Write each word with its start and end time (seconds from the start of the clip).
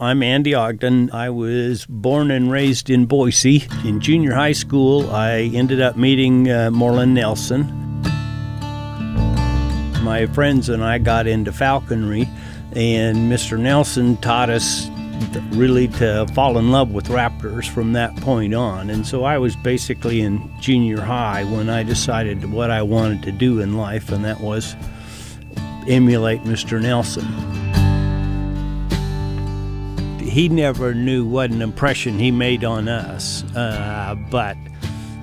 I'm 0.00 0.24
Andy 0.24 0.54
Ogden. 0.54 1.12
I 1.12 1.30
was 1.30 1.86
born 1.86 2.32
and 2.32 2.50
raised 2.50 2.90
in 2.90 3.06
Boise. 3.06 3.68
In 3.84 4.00
junior 4.00 4.34
high 4.34 4.50
school, 4.50 5.08
I 5.12 5.52
ended 5.54 5.80
up 5.80 5.96
meeting 5.96 6.50
uh, 6.50 6.72
Morley 6.72 7.06
Nelson. 7.06 7.62
My 10.02 10.26
friends 10.34 10.68
and 10.68 10.82
I 10.82 10.98
got 10.98 11.28
into 11.28 11.52
falconry, 11.52 12.28
and 12.74 13.30
Mr. 13.30 13.56
Nelson 13.56 14.16
taught 14.16 14.50
us 14.50 14.88
really 15.52 15.86
to 15.86 16.26
fall 16.34 16.58
in 16.58 16.72
love 16.72 16.90
with 16.90 17.06
raptors 17.06 17.68
from 17.68 17.92
that 17.92 18.16
point 18.16 18.52
on. 18.52 18.90
And 18.90 19.06
so 19.06 19.22
I 19.22 19.38
was 19.38 19.54
basically 19.54 20.22
in 20.22 20.52
junior 20.60 21.02
high 21.02 21.44
when 21.44 21.70
I 21.70 21.84
decided 21.84 22.50
what 22.50 22.72
I 22.72 22.82
wanted 22.82 23.22
to 23.22 23.30
do 23.30 23.60
in 23.60 23.76
life, 23.76 24.10
and 24.10 24.24
that 24.24 24.40
was 24.40 24.74
emulate 25.86 26.42
Mr. 26.42 26.82
Nelson 26.82 27.63
he 30.34 30.48
never 30.48 30.92
knew 30.94 31.24
what 31.24 31.52
an 31.52 31.62
impression 31.62 32.18
he 32.18 32.32
made 32.32 32.64
on 32.64 32.88
us, 32.88 33.44
uh, 33.54 34.16
but 34.30 34.56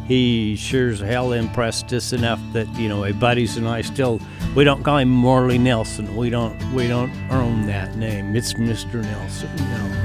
he 0.07 0.55
sure 0.55 0.87
as 0.87 1.01
hell 1.01 1.33
impressed 1.33 1.91
us 1.91 2.13
enough 2.13 2.39
that 2.53 2.73
you 2.75 2.87
know, 2.87 3.01
my 3.01 3.11
buddies 3.11 3.57
and 3.57 3.67
I 3.67 3.81
still 3.81 4.21
we 4.55 4.63
don't 4.63 4.83
call 4.83 4.99
him 4.99 5.09
Morley 5.09 5.57
Nelson. 5.57 6.15
We 6.15 6.29
don't 6.29 6.57
we 6.73 6.87
don't 6.87 7.11
own 7.29 7.65
that 7.65 7.97
name. 7.97 8.37
It's 8.37 8.53
Mr. 8.53 9.03
Nelson. 9.03 9.49
You 9.57 9.65
know. 9.65 9.97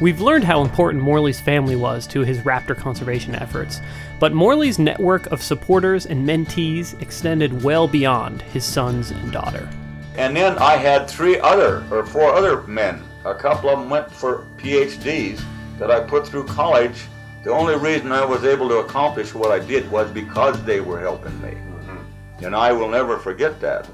We've 0.00 0.20
learned 0.20 0.42
how 0.42 0.60
important 0.60 1.04
Morley's 1.04 1.40
family 1.40 1.76
was 1.76 2.04
to 2.08 2.22
his 2.22 2.40
raptor 2.40 2.76
conservation 2.76 3.36
efforts, 3.36 3.80
but 4.18 4.32
Morley's 4.32 4.80
network 4.80 5.28
of 5.28 5.40
supporters 5.40 6.04
and 6.04 6.28
mentees 6.28 7.00
extended 7.00 7.62
well 7.62 7.86
beyond 7.86 8.42
his 8.42 8.64
sons 8.64 9.12
and 9.12 9.30
daughter. 9.30 9.68
And 10.16 10.36
then 10.36 10.56
I 10.58 10.76
had 10.76 11.08
three 11.08 11.40
other 11.40 11.84
or 11.90 12.06
four 12.06 12.32
other 12.32 12.62
men. 12.62 13.02
A 13.24 13.34
couple 13.34 13.70
of 13.70 13.80
them 13.80 13.90
went 13.90 14.10
for 14.10 14.46
PhDs 14.58 15.42
that 15.78 15.90
I 15.90 16.00
put 16.00 16.26
through 16.26 16.44
college. 16.44 17.06
The 17.42 17.50
only 17.50 17.74
reason 17.76 18.12
I 18.12 18.24
was 18.24 18.44
able 18.44 18.68
to 18.68 18.76
accomplish 18.76 19.34
what 19.34 19.50
I 19.50 19.64
did 19.64 19.90
was 19.90 20.10
because 20.10 20.62
they 20.64 20.80
were 20.80 21.00
helping 21.00 21.40
me. 21.42 21.50
Mm-hmm. 21.50 22.44
And 22.44 22.54
I 22.54 22.72
will 22.72 22.88
never 22.88 23.18
forget 23.18 23.60
that. 23.60 23.88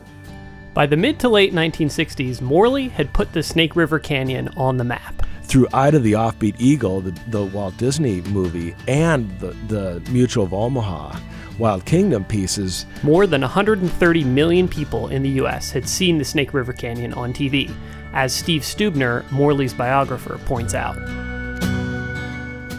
By 0.75 0.87
the 0.87 0.97
mid 0.97 1.19
to 1.21 1.29
late 1.29 1.53
1960s, 1.53 2.41
Morley 2.41 2.89
had 2.89 3.13
put 3.13 3.33
the 3.33 3.43
Snake 3.43 3.75
River 3.75 3.99
Canyon 3.99 4.51
on 4.57 4.77
the 4.77 4.85
map. 4.85 5.27
Through 5.45 5.67
Ida 5.73 5.99
the 5.99 6.13
Offbeat 6.13 6.55
Eagle, 6.59 7.01
the, 7.01 7.11
the 7.29 7.45
Walt 7.45 7.77
Disney 7.77 8.21
movie, 8.21 8.77
and 8.87 9.29
the, 9.41 9.49
the 9.67 10.11
Mutual 10.11 10.45
of 10.45 10.55
Omaha, 10.55 11.19
Wild 11.61 11.85
Kingdom 11.85 12.25
pieces. 12.25 12.87
More 13.03 13.27
than 13.27 13.43
130 13.43 14.25
million 14.25 14.67
people 14.67 15.09
in 15.09 15.23
the 15.23 15.29
U.S. 15.31 15.71
had 15.71 15.87
seen 15.87 16.17
the 16.17 16.25
Snake 16.25 16.55
River 16.55 16.73
Canyon 16.73 17.13
on 17.13 17.35
TV, 17.35 17.71
as 18.15 18.35
Steve 18.35 18.63
Stuebner, 18.63 19.31
Morley's 19.31 19.75
biographer, 19.75 20.41
points 20.47 20.73
out. 20.73 20.97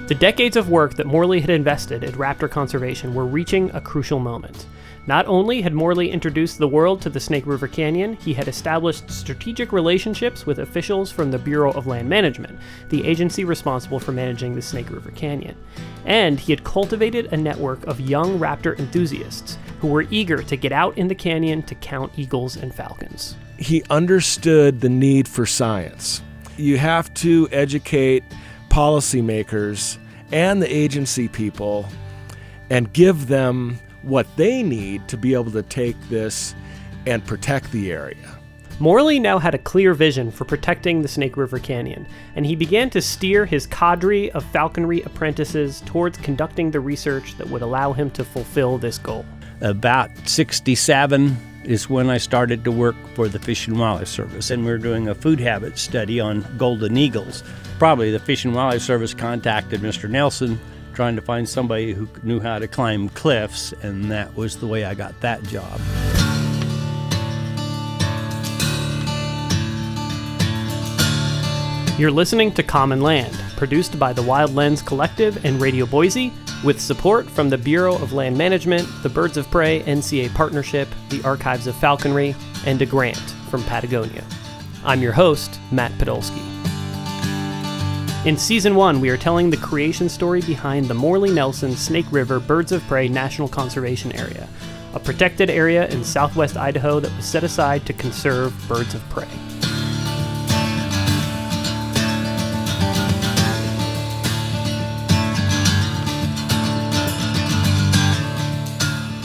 The 0.08 0.18
decades 0.20 0.58
of 0.58 0.70
work 0.70 0.96
that 0.96 1.06
Morley 1.06 1.40
had 1.40 1.52
invested 1.52 2.04
in 2.04 2.12
raptor 2.14 2.50
conservation 2.50 3.14
were 3.14 3.28
reaching 3.28 3.70
a 3.70 3.80
crucial 3.80 4.20
moment. 4.20 4.66
Not 5.08 5.26
only 5.26 5.62
had 5.62 5.74
Morley 5.74 6.12
introduced 6.12 6.60
the 6.60 6.68
world 6.68 7.02
to 7.02 7.10
the 7.10 7.20
Snake 7.20 7.48
River 7.48 7.68
Canyon, 7.68 8.14
he 8.18 8.34
had 8.34 8.48
established 8.48 9.10
strategic 9.10 9.72
relationships 9.72 10.46
with 10.46 10.60
officials 10.60 11.12
from 11.12 11.32
the 11.32 11.40
Bureau 11.40 11.72
of 11.72 11.88
Land 11.88 12.08
Management, 12.08 12.60
the 12.90 13.06
agency 13.08 13.44
responsible 13.44 14.00
for 14.00 14.12
managing 14.12 14.54
the 14.54 14.62
Snake 14.62 14.92
River 14.92 15.10
Canyon. 15.12 15.58
And 16.06 16.40
he 16.40 16.52
had 16.52 16.64
cultivated 16.64 17.34
a 17.34 17.38
network 17.38 17.84
of 17.88 18.00
young 18.00 18.38
raptor 18.38 18.78
enthusiasts 18.78 19.58
who 19.80 19.88
were 19.88 20.06
eager 20.12 20.44
to 20.44 20.56
get 20.56 20.72
out 20.72 20.96
in 21.00 21.08
the 21.08 21.16
canyon 21.16 21.64
to 21.64 21.76
count 21.76 22.12
eagles 22.16 22.56
and 22.56 22.74
falcons. 22.74 23.36
He 23.58 23.84
understood 23.90 24.82
the 24.82 24.90
need 24.90 25.28
for 25.28 25.48
science. 25.48 26.22
You 26.58 26.78
have 26.78 27.12
to 27.16 27.48
educate 27.52 28.24
policymakers 28.70 29.98
and 30.32 30.62
the 30.62 30.72
agency 30.74 31.28
people 31.28 31.88
and 32.70 32.94
give 32.94 33.28
them 33.28 33.80
what 34.04 34.28
they 34.36 34.64
need 34.64 35.08
to 35.08 35.18
be 35.18 35.34
able 35.34 35.52
to 35.52 35.64
take 35.64 36.00
this 36.10 36.56
and 37.06 37.26
protect 37.26 37.72
the 37.72 37.92
area. 37.92 38.38
Morley 38.80 39.20
now 39.20 39.38
had 39.38 39.54
a 39.54 39.60
clear 39.60 39.94
vision 39.94 40.32
for 40.32 40.44
protecting 40.44 41.04
the 41.04 41.08
Snake 41.08 41.38
River 41.38 41.60
Canyon, 41.60 42.08
and 42.36 42.48
he 42.48 42.56
began 42.56 42.90
to 42.90 43.02
steer 43.02 43.46
his 43.46 43.68
cadre 43.68 44.32
of 44.32 44.44
falconry 44.46 45.02
apprentices 45.04 45.82
towards 45.82 46.18
conducting 46.18 46.72
the 46.72 46.80
research 46.80 47.38
that 47.38 47.48
would 47.50 47.62
allow 47.62 47.94
him 47.94 48.10
to 48.12 48.24
fulfill 48.24 48.80
this 48.80 48.98
goal. 48.98 49.24
About 49.62 50.10
67 50.26 51.38
is 51.64 51.88
when 51.88 52.10
I 52.10 52.18
started 52.18 52.64
to 52.64 52.72
work 52.72 52.96
for 53.14 53.28
the 53.28 53.38
Fish 53.38 53.68
and 53.68 53.78
Wildlife 53.78 54.08
Service, 54.08 54.50
and 54.50 54.66
we 54.66 54.72
are 54.72 54.80
doing 54.80 55.08
a 55.08 55.14
food 55.14 55.40
habit 55.40 55.78
study 55.78 56.20
on 56.20 56.44
golden 56.58 56.98
eagles. 56.98 57.44
Probably 57.78 58.10
the 58.10 58.18
Fish 58.18 58.46
and 58.46 58.56
Wildlife 58.56 58.82
Service 58.82 59.14
contacted 59.14 59.82
Mr. 59.82 60.10
Nelson 60.10 60.60
trying 60.92 61.16
to 61.16 61.22
find 61.22 61.48
somebody 61.48 61.94
who 61.94 62.08
knew 62.24 62.40
how 62.40 62.60
to 62.60 62.68
climb 62.68 63.10
cliffs, 63.10 63.74
and 63.82 64.12
that 64.12 64.36
was 64.36 64.58
the 64.58 64.68
way 64.68 64.84
I 64.84 64.94
got 64.94 65.20
that 65.22 65.44
job. 65.44 65.80
You're 72.00 72.12
listening 72.12 72.52
to 72.54 72.64
Common 72.64 73.02
Land, 73.02 73.36
produced 73.58 74.00
by 74.00 74.12
the 74.14 74.24
Wild 74.24 74.56
Lens 74.56 74.82
Collective 74.82 75.46
and 75.46 75.62
Radio 75.62 75.86
Boise, 75.86 76.34
with 76.64 76.80
support 76.80 77.30
from 77.30 77.50
the 77.50 77.58
Bureau 77.58 77.96
of 77.96 78.14
Land 78.14 78.38
Management, 78.38 78.88
the 79.04 79.10
Birds 79.10 79.38
of 79.38 79.50
Prey 79.52 79.82
NCA 79.84 80.34
Partnership, 80.34 80.88
the 81.10 81.22
Archives 81.24 81.68
of 81.68 81.76
Falconry, 81.76 82.36
and 82.66 82.82
a 82.82 82.86
grant 82.86 83.20
from 83.50 83.64
Patagonia. 83.64 84.24
I'm 84.84 85.02
your 85.02 85.14
host, 85.14 85.60
Matt 85.72 85.92
Podolsky. 85.94 86.51
In 88.24 88.38
Season 88.38 88.76
1, 88.76 89.02
we 89.02 89.10
are 89.10 89.18
telling 89.18 89.50
the 89.50 89.58
creation 89.58 90.08
story 90.08 90.42
behind 90.42 90.86
the 90.86 90.94
Morley 90.94 91.32
Nelson 91.32 91.76
Snake 91.76 92.06
River 92.12 92.40
Birds 92.40 92.72
of 92.72 92.84
Prey 92.84 93.08
National 93.08 93.48
Conservation 93.48 94.12
Area, 94.12 94.48
a 94.94 95.00
protected 95.00 95.50
area 95.50 95.88
in 95.88 96.04
southwest 96.04 96.56
Idaho 96.56 97.00
that 97.00 97.16
was 97.16 97.26
set 97.26 97.44
aside 97.44 97.84
to 97.88 97.94
conserve 97.94 98.54
birds 98.68 98.94
of 98.94 99.02
prey. 99.10 99.28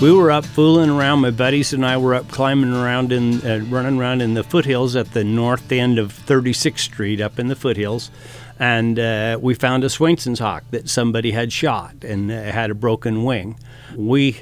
we 0.00 0.12
were 0.12 0.30
up 0.30 0.44
fooling 0.44 0.90
around. 0.90 1.20
My 1.20 1.30
buddies 1.30 1.72
and 1.72 1.84
I 1.84 1.96
were 1.96 2.14
up 2.14 2.28
climbing 2.28 2.72
around 2.72 3.12
and 3.12 3.44
uh, 3.44 3.60
running 3.70 3.98
around 3.98 4.20
in 4.20 4.34
the 4.34 4.44
foothills 4.44 4.94
at 4.94 5.12
the 5.12 5.24
north 5.24 5.72
end 5.72 5.98
of 5.98 6.12
36th 6.12 6.78
Street, 6.80 7.20
up 7.20 7.38
in 7.38 7.48
the 7.48 7.56
foothills 7.56 8.10
and 8.58 8.98
uh, 8.98 9.38
we 9.40 9.54
found 9.54 9.84
a 9.84 9.90
Swainson's 9.90 10.38
hawk 10.38 10.64
that 10.70 10.88
somebody 10.88 11.32
had 11.32 11.52
shot 11.52 12.02
and 12.02 12.30
uh, 12.30 12.42
had 12.42 12.70
a 12.70 12.74
broken 12.74 13.24
wing. 13.24 13.58
We 13.94 14.40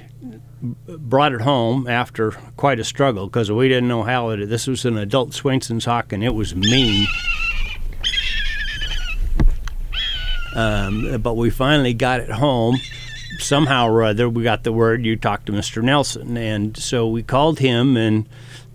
brought 0.63 1.33
it 1.33 1.41
home 1.41 1.87
after 1.87 2.31
quite 2.57 2.79
a 2.79 2.85
struggle 2.85 3.27
because 3.27 3.51
we 3.51 3.69
didn't 3.69 3.89
know 3.89 4.03
how 4.03 4.31
it. 4.31 4.47
This 4.47 4.67
was 4.67 4.85
an 4.85 4.97
adult 4.97 5.35
Swainson's 5.35 5.85
hawk 5.85 6.13
and 6.13 6.23
it 6.23 6.35
was 6.35 6.55
mean. 6.55 7.07
Um, 10.55 11.21
but 11.21 11.35
we 11.35 11.51
finally 11.51 11.95
got 11.95 12.21
it 12.21 12.31
home. 12.31 12.79
Somehow 13.41 13.89
or 13.89 14.05
other, 14.05 14.29
we 14.29 14.45
got 14.45 14.63
the 14.63 14.73
word 14.73 15.05
you 15.05 15.17
talked 15.17 15.47
to 15.47 15.53
Mr. 15.53 15.83
Nelson, 15.83 16.37
and 16.37 16.77
so 16.77 17.09
we 17.09 17.25
called 17.25 17.59
him 17.59 17.97
and 17.97 18.29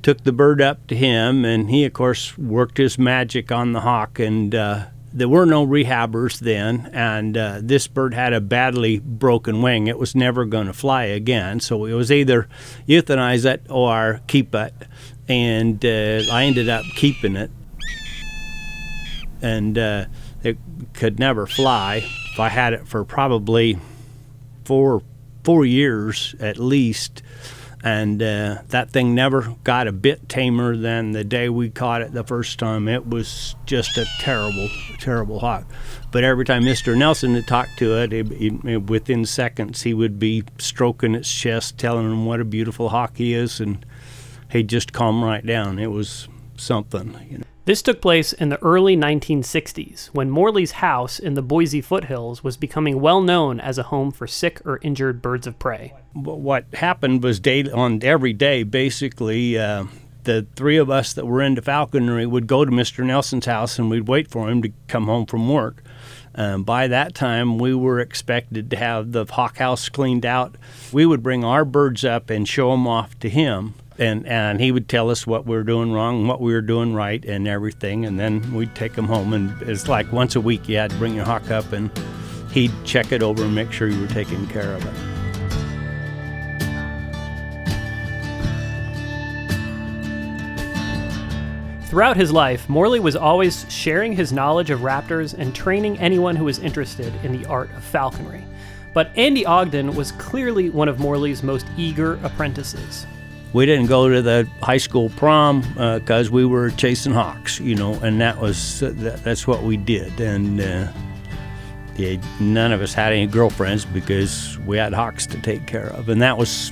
took 0.04 0.26
the 0.26 0.34
bird 0.34 0.62
up 0.62 0.86
to 0.88 0.98
him, 0.98 1.46
and 1.46 1.70
he, 1.70 1.86
of 1.86 1.94
course, 1.94 2.38
worked 2.38 2.78
his 2.78 3.00
magic 3.00 3.54
on 3.54 3.72
the 3.72 3.80
hawk 3.82 4.20
and. 4.20 4.54
Uh, 4.54 4.86
there 5.12 5.30
were 5.30 5.46
no 5.46 5.66
rehabbers 5.66 6.40
then, 6.40 6.90
and 6.94 7.36
uh, 7.36 7.60
this 7.62 7.88
bird 7.88 8.14
had 8.14 8.34
a 8.34 8.42
badly 8.42 9.00
broken 9.00 9.62
wing. 9.62 9.88
It 9.88 9.98
was 9.98 10.16
never 10.16 10.46
going 10.46 10.68
to 10.68 10.74
fly 10.74 11.06
again, 11.06 11.60
so 11.60 11.86
it 11.86 11.94
was 11.94 12.12
either 12.12 12.48
euthanize 12.88 13.46
it 13.46 13.64
or 13.70 14.22
keep 14.28 14.54
it. 14.54 14.74
And 15.28 15.84
uh, 15.84 16.24
I 16.32 16.46
ended 16.46 16.70
up 16.70 16.84
keeping 16.96 17.36
it, 17.36 17.52
and 19.42 19.78
uh, 19.78 20.06
it 20.44 20.58
could 20.94 21.20
never 21.20 21.46
fly. 21.46 22.08
I 22.38 22.50
had 22.50 22.74
it 22.74 22.88
for 22.88 23.04
probably 23.04 23.78
four 24.66 25.02
four 25.44 25.66
years 25.66 26.36
at 26.40 26.58
least 26.58 27.24
and 27.84 28.22
uh, 28.22 28.58
that 28.68 28.92
thing 28.92 29.16
never 29.16 29.56
got 29.64 29.88
a 29.88 29.92
bit 29.92 30.28
tamer 30.28 30.76
than 30.76 31.12
the 31.12 31.24
day 31.24 31.48
we 31.48 31.70
caught 31.70 32.02
it 32.02 32.12
the 32.12 32.24
first 32.24 32.60
time. 32.60 32.88
It 32.88 33.08
was 33.08 33.56
just 33.66 33.98
a 33.98 34.06
terrible, 34.20 34.70
terrible 35.00 35.40
hawk. 35.40 35.66
But 36.12 36.24
every 36.24 36.44
time 36.44 36.64
Mr. 36.64 36.98
Nelson 36.98 37.36
had 37.36 37.48
talked 37.48 37.78
to 37.78 37.98
it, 37.98 38.12
it, 38.12 38.32
it, 38.32 38.90
within 38.90 39.26
seconds 39.26 39.84
he 39.84 39.94
would 39.94 40.20
be 40.20 40.44
stroking 40.58 41.16
its 41.16 41.32
chest, 41.34 41.78
telling 41.78 42.06
him 42.06 42.26
what 42.26 42.42
a 42.42 42.46
beautiful 42.46 42.90
hawk 42.90 43.16
he 43.16 43.34
is, 43.34 43.62
and 43.62 43.86
he'd 44.52 44.68
just 44.68 44.92
calm 44.92 45.24
right 45.24 45.46
down. 45.46 45.80
It 45.80 45.92
was 45.92 46.28
something, 46.58 47.16
you 47.30 47.38
know. 47.40 47.46
This 47.70 47.84
took 47.84 48.02
place 48.02 48.34
in 48.34 48.50
the 48.50 48.60
early 48.64 48.98
1960s 48.98 50.08
when 50.08 50.32
Morley's 50.32 50.72
house 50.72 51.20
in 51.20 51.36
the 51.36 51.44
Boise 51.44 51.82
foothills 51.82 52.44
was 52.44 52.58
becoming 52.58 53.00
well 53.00 53.22
known 53.22 53.60
as 53.60 53.78
a 53.78 53.84
home 53.84 54.10
for 54.10 54.26
sick 54.26 54.60
or 54.66 54.80
injured 54.82 55.22
birds 55.22 55.46
of 55.46 55.60
prey. 55.60 55.94
What 56.14 56.66
happened 56.74 57.22
was 57.22 57.40
day, 57.40 57.70
on 57.70 58.04
every 58.04 58.34
day, 58.34 58.64
basically, 58.64 59.56
uh, 59.56 59.86
the 60.24 60.48
three 60.56 60.78
of 60.78 60.90
us 60.90 61.14
that 61.14 61.28
were 61.28 61.44
into 61.44 61.62
falconry 61.62 62.26
would 62.26 62.48
go 62.48 62.66
to 62.66 62.72
Mr. 62.72 63.06
Nelson's 63.06 63.46
house 63.46 63.78
and 63.78 63.88
we'd 63.88 64.08
wait 64.08 64.32
for 64.32 64.50
him 64.50 64.64
to 64.64 64.72
come 64.88 65.06
home 65.06 65.28
from 65.28 65.48
work. 65.48 65.84
Um, 66.34 66.64
by 66.64 66.88
that 66.88 67.14
time, 67.14 67.60
we 67.60 67.76
were 67.76 68.00
expected 68.00 68.72
to 68.72 68.78
have 68.78 69.12
the 69.12 69.26
hawk 69.26 69.60
house 69.60 69.90
cleaned 69.90 70.26
out. 70.26 70.56
We 70.92 71.06
would 71.06 71.22
bring 71.22 71.44
our 71.44 71.66
birds 71.66 72.04
up 72.04 72.32
and 72.32 72.48
show 72.48 72.72
them 72.72 72.88
off 72.88 73.20
to 73.20 73.30
him, 73.30 73.76
and, 74.00 74.26
and 74.26 74.60
he 74.60 74.72
would 74.72 74.88
tell 74.88 75.10
us 75.10 75.28
what 75.28 75.46
we 75.46 75.56
were 75.56 75.64
doing 75.64 75.92
wrong 75.92 76.26
what 76.28 76.40
we 76.40 76.54
were 76.54 76.62
doing 76.62 76.94
right 76.94 77.24
and 77.26 77.48
everything. 77.48 78.06
And 78.06 78.20
then 78.20 78.54
we'd 78.54 78.74
take 78.74 78.94
him 78.94 79.06
home. 79.06 79.34
And 79.34 79.62
it's 79.64 79.88
like 79.88 80.12
once 80.12 80.36
a 80.36 80.42
week 80.42 80.70
you 80.70 80.78
had 80.78 80.92
to 80.92 80.98
bring 80.98 81.14
your 81.14 81.26
hawk 81.26 81.52
up, 81.52 81.72
and 81.74 81.92
he'd 82.52 82.72
check 82.86 83.12
it 83.12 83.22
over 83.22 83.44
and 83.44 83.54
make 83.54 83.72
sure 83.72 83.88
you 83.88 84.00
were 84.00 84.08
taking 84.08 84.48
care 84.48 84.74
of 84.74 84.86
it. 84.86 84.94
Throughout 91.90 92.18
his 92.18 92.32
life, 92.32 92.70
Morley 92.70 93.00
was 93.00 93.16
always 93.16 93.66
sharing 93.68 94.14
his 94.14 94.32
knowledge 94.32 94.70
of 94.70 94.82
raptors 94.82 95.34
and 95.34 95.56
training 95.56 95.98
anyone 95.98 96.36
who 96.36 96.46
was 96.46 96.60
interested 96.60 97.12
in 97.24 97.32
the 97.32 97.48
art 97.50 97.72
of 97.72 97.84
falconry. 97.84 98.46
But 98.94 99.10
Andy 99.18 99.44
Ogden 99.44 99.96
was 99.96 100.12
clearly 100.14 100.70
one 100.70 100.88
of 100.88 101.00
Morley's 101.00 101.42
most 101.42 101.66
eager 101.78 102.20
apprentices. 102.24 103.08
We 103.52 103.66
didn't 103.66 103.88
go 103.88 104.08
to 104.08 104.22
the 104.22 104.48
high 104.62 104.78
school 104.78 105.10
prom 105.10 105.62
because 105.62 106.30
uh, 106.30 106.32
we 106.32 106.46
were 106.46 106.70
chasing 106.72 107.14
hawks, 107.14 107.60
you 107.60 107.74
know, 107.74 107.96
and 107.96 108.22
that 108.22 108.40
was 108.40 108.84
uh, 108.84 108.92
that, 108.98 109.24
that's 109.24 109.48
what 109.48 109.64
we 109.64 109.76
did. 109.76 110.20
And 110.22 110.62
uh, 110.62 110.92
yeah, 111.96 112.22
none 112.40 112.72
of 112.72 112.82
us 112.82 112.94
had 112.94 113.12
any 113.12 113.26
girlfriends 113.26 113.86
because 113.86 114.58
we 114.60 114.78
had 114.78 114.94
hawks 114.94 115.26
to 115.28 115.42
take 115.42 115.66
care 115.66 115.88
of, 115.88 116.10
and 116.10 116.22
that 116.22 116.38
was, 116.38 116.72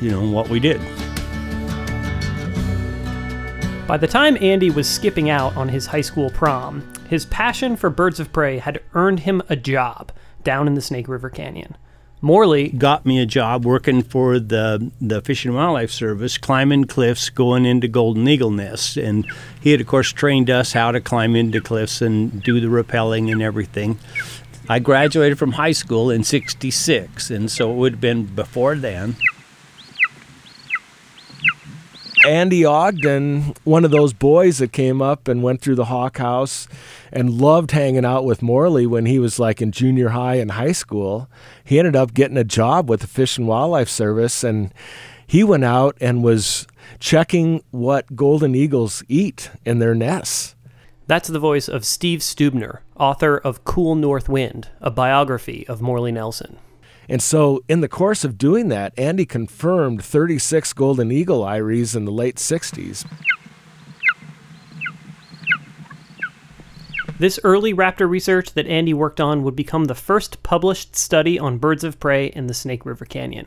you 0.00 0.10
know, 0.10 0.28
what 0.28 0.48
we 0.48 0.58
did. 0.58 0.80
By 3.86 3.96
the 3.96 4.08
time 4.08 4.36
Andy 4.40 4.70
was 4.70 4.88
skipping 4.88 5.30
out 5.30 5.56
on 5.56 5.68
his 5.68 5.86
high 5.86 6.00
school 6.00 6.30
prom, 6.30 6.92
his 7.08 7.24
passion 7.26 7.76
for 7.76 7.88
birds 7.88 8.20
of 8.20 8.32
prey 8.32 8.58
had 8.58 8.80
earned 8.94 9.20
him 9.20 9.42
a 9.48 9.56
job 9.56 10.12
down 10.44 10.66
in 10.66 10.74
the 10.74 10.80
Snake 10.80 11.08
River 11.08 11.30
Canyon. 11.30 11.76
Morley 12.22 12.68
got 12.68 13.06
me 13.06 13.18
a 13.18 13.26
job 13.26 13.64
working 13.64 14.02
for 14.02 14.38
the 14.38 14.90
the 15.00 15.22
Fish 15.22 15.46
and 15.46 15.54
Wildlife 15.54 15.90
Service, 15.90 16.36
climbing 16.36 16.84
cliffs, 16.84 17.30
going 17.30 17.64
into 17.64 17.88
golden 17.88 18.28
eagle 18.28 18.50
nests, 18.50 18.96
and 18.96 19.26
he 19.60 19.70
had, 19.70 19.80
of 19.80 19.86
course, 19.86 20.12
trained 20.12 20.50
us 20.50 20.72
how 20.72 20.92
to 20.92 21.00
climb 21.00 21.34
into 21.34 21.60
cliffs 21.60 22.02
and 22.02 22.42
do 22.42 22.60
the 22.60 22.66
rappelling 22.66 23.32
and 23.32 23.40
everything. 23.40 23.98
I 24.68 24.80
graduated 24.80 25.38
from 25.38 25.52
high 25.52 25.72
school 25.72 26.10
in 26.10 26.22
'66, 26.22 27.30
and 27.30 27.50
so 27.50 27.70
it 27.72 27.76
would 27.76 27.92
have 27.94 28.00
been 28.00 28.26
before 28.26 28.76
then. 28.76 29.16
Andy 32.26 32.66
Ogden, 32.66 33.54
one 33.64 33.84
of 33.84 33.90
those 33.90 34.12
boys 34.12 34.58
that 34.58 34.72
came 34.72 35.00
up 35.00 35.26
and 35.26 35.42
went 35.42 35.62
through 35.62 35.76
the 35.76 35.86
Hawk 35.86 36.18
House 36.18 36.68
and 37.10 37.30
loved 37.40 37.70
hanging 37.70 38.04
out 38.04 38.26
with 38.26 38.42
Morley 38.42 38.86
when 38.86 39.06
he 39.06 39.18
was 39.18 39.38
like 39.38 39.62
in 39.62 39.72
junior 39.72 40.10
high 40.10 40.34
and 40.34 40.50
high 40.50 40.72
school. 40.72 41.30
He 41.64 41.78
ended 41.78 41.96
up 41.96 42.12
getting 42.12 42.36
a 42.36 42.44
job 42.44 42.90
with 42.90 43.00
the 43.00 43.06
Fish 43.06 43.38
and 43.38 43.48
Wildlife 43.48 43.88
Service 43.88 44.44
and 44.44 44.72
he 45.26 45.42
went 45.42 45.64
out 45.64 45.96
and 46.00 46.22
was 46.22 46.66
checking 46.98 47.62
what 47.70 48.14
golden 48.14 48.54
eagles 48.54 49.02
eat 49.08 49.50
in 49.64 49.78
their 49.78 49.94
nests. 49.94 50.54
That's 51.06 51.28
the 51.28 51.38
voice 51.38 51.68
of 51.68 51.84
Steve 51.86 52.20
Stuebner, 52.20 52.80
author 52.96 53.38
of 53.38 53.64
Cool 53.64 53.94
North 53.94 54.28
Wind, 54.28 54.68
a 54.80 54.90
biography 54.90 55.66
of 55.68 55.80
Morley 55.80 56.12
Nelson. 56.12 56.58
And 57.08 57.22
so, 57.22 57.64
in 57.68 57.80
the 57.80 57.88
course 57.88 58.24
of 58.24 58.38
doing 58.38 58.68
that, 58.68 58.92
Andy 58.96 59.26
confirmed 59.26 60.04
36 60.04 60.72
golden 60.74 61.10
eagle 61.10 61.44
eyries 61.44 61.96
in 61.96 62.04
the 62.04 62.12
late 62.12 62.36
60s. 62.36 63.04
This 67.18 67.38
early 67.44 67.74
raptor 67.74 68.08
research 68.08 68.54
that 68.54 68.66
Andy 68.66 68.94
worked 68.94 69.20
on 69.20 69.42
would 69.42 69.54
become 69.54 69.84
the 69.84 69.94
first 69.94 70.42
published 70.42 70.96
study 70.96 71.38
on 71.38 71.58
birds 71.58 71.84
of 71.84 72.00
prey 72.00 72.28
in 72.28 72.46
the 72.46 72.54
Snake 72.54 72.86
River 72.86 73.04
Canyon. 73.04 73.46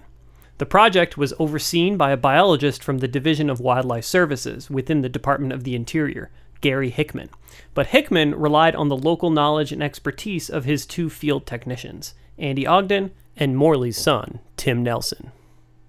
The 0.59 0.67
project 0.67 1.17
was 1.17 1.33
overseen 1.39 1.97
by 1.97 2.11
a 2.11 2.17
biologist 2.17 2.83
from 2.83 2.99
the 2.99 3.07
Division 3.07 3.49
of 3.49 3.59
Wildlife 3.59 4.05
Services 4.05 4.69
within 4.69 5.01
the 5.01 5.09
Department 5.09 5.53
of 5.53 5.63
the 5.63 5.73
Interior, 5.73 6.29
Gary 6.61 6.91
Hickman. 6.91 7.29
But 7.73 7.87
Hickman 7.87 8.35
relied 8.35 8.75
on 8.75 8.89
the 8.89 8.95
local 8.95 9.31
knowledge 9.31 9.71
and 9.71 9.81
expertise 9.81 10.51
of 10.51 10.65
his 10.65 10.85
two 10.85 11.09
field 11.09 11.47
technicians, 11.47 12.13
Andy 12.37 12.67
Ogden 12.67 13.09
and 13.37 13.57
Morley's 13.57 13.97
son, 13.97 14.39
Tim 14.57 14.83
Nelson. 14.83 15.31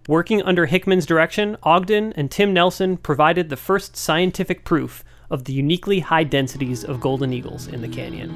Working 0.09 0.43
under 0.43 0.67
Hickman's 0.67 1.07
direction, 1.07 1.57
Ogden 1.63 2.13
and 2.13 2.31
Tim 2.31 2.53
Nelson 2.53 2.97
provided 2.97 3.49
the 3.49 3.57
first 3.57 3.97
scientific 3.97 4.65
proof 4.65 5.03
of 5.31 5.45
the 5.45 5.53
uniquely 5.55 6.01
high 6.01 6.25
densities 6.25 6.85
of 6.85 7.01
golden 7.01 7.33
eagles 7.33 7.67
in 7.67 7.81
the 7.81 7.89
canyon. 7.89 8.31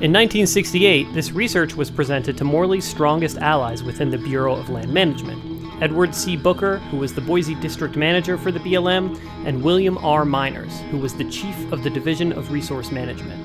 In 0.00 0.12
1968, 0.12 1.12
this 1.12 1.30
research 1.30 1.74
was 1.74 1.90
presented 1.90 2.36
to 2.38 2.44
Morley's 2.44 2.88
strongest 2.88 3.38
allies 3.38 3.82
within 3.82 4.10
the 4.10 4.18
Bureau 4.18 4.54
of 4.54 4.70
Land 4.70 4.92
Management 4.92 5.60
Edward 5.82 6.14
C. 6.14 6.36
Booker, 6.36 6.76
who 6.90 6.98
was 6.98 7.14
the 7.14 7.22
Boise 7.22 7.54
district 7.54 7.96
manager 7.96 8.36
for 8.36 8.52
the 8.52 8.60
BLM, 8.60 9.18
and 9.46 9.62
William 9.62 9.96
R. 9.98 10.26
Miners, 10.26 10.80
who 10.90 10.98
was 10.98 11.14
the 11.14 11.24
chief 11.30 11.56
of 11.72 11.82
the 11.82 11.90
Division 11.90 12.32
of 12.32 12.52
Resource 12.52 12.90
Management. 12.90 13.42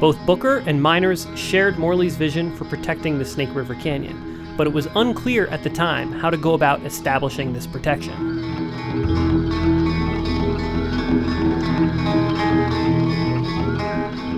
Both 0.00 0.24
Booker 0.24 0.58
and 0.58 0.80
Miners 0.80 1.26
shared 1.34 1.76
Morley's 1.76 2.14
vision 2.14 2.54
for 2.54 2.64
protecting 2.66 3.18
the 3.18 3.24
Snake 3.24 3.52
River 3.52 3.74
Canyon, 3.74 4.54
but 4.56 4.68
it 4.68 4.72
was 4.72 4.86
unclear 4.94 5.48
at 5.48 5.64
the 5.64 5.70
time 5.70 6.12
how 6.12 6.30
to 6.30 6.36
go 6.36 6.54
about 6.54 6.86
establishing 6.86 7.52
this 7.52 7.66
protection. 7.66 8.14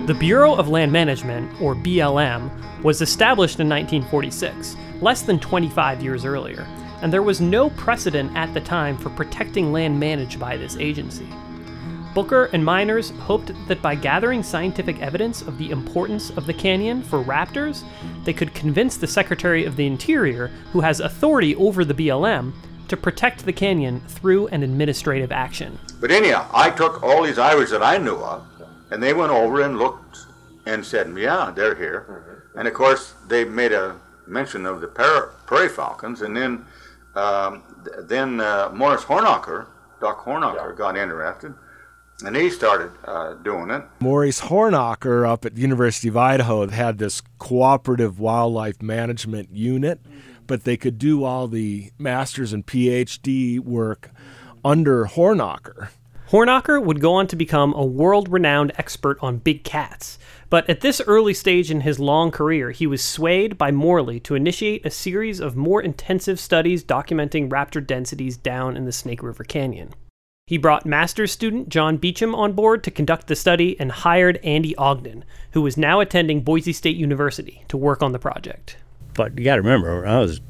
The 0.07 0.15
Bureau 0.15 0.55
of 0.55 0.67
Land 0.67 0.91
Management, 0.91 1.61
or 1.61 1.75
BLM, 1.75 2.49
was 2.81 3.03
established 3.03 3.59
in 3.59 3.69
1946, 3.69 4.75
less 4.99 5.21
than 5.21 5.39
25 5.39 6.01
years 6.01 6.25
earlier, 6.25 6.67
and 7.03 7.13
there 7.13 7.21
was 7.21 7.39
no 7.39 7.69
precedent 7.69 8.35
at 8.35 8.51
the 8.55 8.61
time 8.61 8.97
for 8.97 9.11
protecting 9.11 9.71
land 9.71 9.99
managed 9.99 10.39
by 10.39 10.57
this 10.57 10.75
agency. 10.77 11.27
Booker 12.13 12.49
and 12.51 12.63
Miners 12.63 13.11
hoped 13.11 13.51
that 13.67 13.81
by 13.81 13.95
gathering 13.95 14.43
scientific 14.43 14.99
evidence 15.01 15.41
of 15.41 15.57
the 15.57 15.71
importance 15.71 16.29
of 16.31 16.45
the 16.45 16.53
canyon 16.53 17.01
for 17.03 17.23
raptors, 17.23 17.83
they 18.25 18.33
could 18.33 18.53
convince 18.53 18.97
the 18.97 19.07
Secretary 19.07 19.63
of 19.63 19.77
the 19.77 19.87
Interior, 19.87 20.47
who 20.73 20.81
has 20.81 20.99
authority 20.99 21.55
over 21.55 21.85
the 21.85 21.93
BLM, 21.93 22.53
to 22.89 22.97
protect 22.97 23.45
the 23.45 23.53
canyon 23.53 24.01
through 24.07 24.47
an 24.47 24.63
administrative 24.63 25.31
action. 25.31 25.79
But 26.01 26.11
anyhow, 26.11 26.49
I 26.53 26.69
took 26.69 27.01
all 27.01 27.23
these 27.23 27.39
eyries 27.39 27.69
that 27.69 27.81
I 27.81 27.97
knew 27.97 28.17
of, 28.17 28.45
and 28.89 29.01
they 29.01 29.13
went 29.13 29.31
over 29.31 29.61
and 29.61 29.77
looked 29.77 30.17
and 30.65 30.85
said, 30.85 31.17
yeah, 31.17 31.53
they're 31.55 31.75
here. 31.75 32.05
Mm-hmm. 32.09 32.59
And 32.59 32.67
of 32.67 32.73
course, 32.73 33.13
they 33.27 33.45
made 33.45 33.71
a 33.71 33.97
mention 34.27 34.65
of 34.65 34.81
the 34.81 34.87
prairie 34.87 35.69
falcons, 35.69 36.21
and 36.21 36.35
then 36.35 36.65
um, 37.15 37.63
then 38.03 38.39
uh, 38.39 38.69
Maurice 38.73 39.03
Hornocker, 39.03 39.67
Doc 39.99 40.23
Hornocker, 40.23 40.69
yeah. 40.69 40.77
got 40.77 40.97
interested 40.97 41.53
and 42.23 42.35
he 42.35 42.49
started 42.49 42.91
uh, 43.05 43.33
doing 43.35 43.69
it. 43.69 43.83
Maurice 43.99 44.41
Hornocker 44.41 45.27
up 45.27 45.45
at 45.45 45.55
the 45.55 45.61
University 45.61 46.07
of 46.07 46.17
Idaho 46.17 46.67
had 46.67 46.97
this 46.97 47.21
cooperative 47.39 48.19
wildlife 48.19 48.81
management 48.81 49.49
unit, 49.51 49.99
but 50.47 50.63
they 50.63 50.77
could 50.77 50.97
do 50.97 51.23
all 51.23 51.47
the 51.47 51.91
master's 51.97 52.53
and 52.53 52.65
PhD 52.65 53.59
work 53.59 54.11
under 54.63 55.05
Hornocker. 55.05 55.89
Hornocker 56.31 56.81
would 56.81 57.01
go 57.01 57.13
on 57.15 57.27
to 57.27 57.35
become 57.35 57.73
a 57.73 57.85
world 57.85 58.29
renowned 58.29 58.71
expert 58.77 59.17
on 59.21 59.39
big 59.39 59.65
cats. 59.65 60.17
But 60.49 60.69
at 60.69 60.79
this 60.79 61.01
early 61.05 61.33
stage 61.33 61.69
in 61.69 61.81
his 61.81 61.99
long 61.99 62.31
career, 62.31 62.71
he 62.71 62.87
was 62.87 63.03
swayed 63.03 63.57
by 63.57 63.71
Morley 63.71 64.17
to 64.21 64.35
initiate 64.35 64.85
a 64.85 64.89
series 64.89 65.41
of 65.41 65.57
more 65.57 65.81
intensive 65.81 66.39
studies 66.39 66.85
documenting 66.85 67.49
raptor 67.49 67.85
densities 67.85 68.37
down 68.37 68.77
in 68.77 68.85
the 68.85 68.93
Snake 68.93 69.21
River 69.21 69.43
Canyon. 69.43 69.93
He 70.51 70.57
brought 70.57 70.85
master's 70.85 71.31
student 71.31 71.69
John 71.69 71.95
Beecham 71.95 72.35
on 72.35 72.51
board 72.51 72.83
to 72.83 72.91
conduct 72.91 73.27
the 73.27 73.37
study 73.37 73.79
and 73.79 73.89
hired 73.89 74.37
Andy 74.43 74.75
Ogden, 74.75 75.23
who 75.51 75.61
was 75.61 75.77
now 75.77 76.01
attending 76.01 76.41
Boise 76.41 76.73
State 76.73 76.97
University 76.97 77.63
to 77.69 77.77
work 77.77 78.03
on 78.03 78.11
the 78.11 78.19
project. 78.19 78.75
But 79.13 79.39
you 79.39 79.45
got 79.45 79.55
to 79.55 79.61
remember, 79.61 80.05
I 80.05 80.19
was 80.19 80.41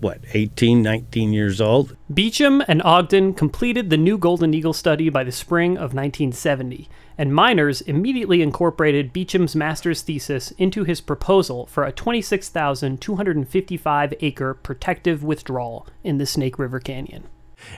what 0.00 0.20
18 0.34 0.82
19 0.82 1.32
years 1.32 1.62
old 1.62 1.96
beecham 2.12 2.62
and 2.68 2.82
ogden 2.82 3.32
completed 3.34 3.90
the 3.90 3.96
new 3.96 4.16
golden 4.16 4.54
eagle 4.54 4.72
study 4.72 5.08
by 5.10 5.22
the 5.22 5.32
spring 5.32 5.72
of 5.72 5.92
1970 5.92 6.88
and 7.18 7.34
miners 7.34 7.82
immediately 7.82 8.40
incorporated 8.40 9.12
beecham's 9.12 9.54
master's 9.54 10.00
thesis 10.00 10.52
into 10.52 10.84
his 10.84 11.02
proposal 11.02 11.66
for 11.66 11.84
a 11.84 11.92
26255 11.92 14.14
acre 14.20 14.54
protective 14.54 15.22
withdrawal 15.22 15.86
in 16.02 16.16
the 16.16 16.24
snake 16.24 16.58
river 16.58 16.80
canyon 16.80 17.28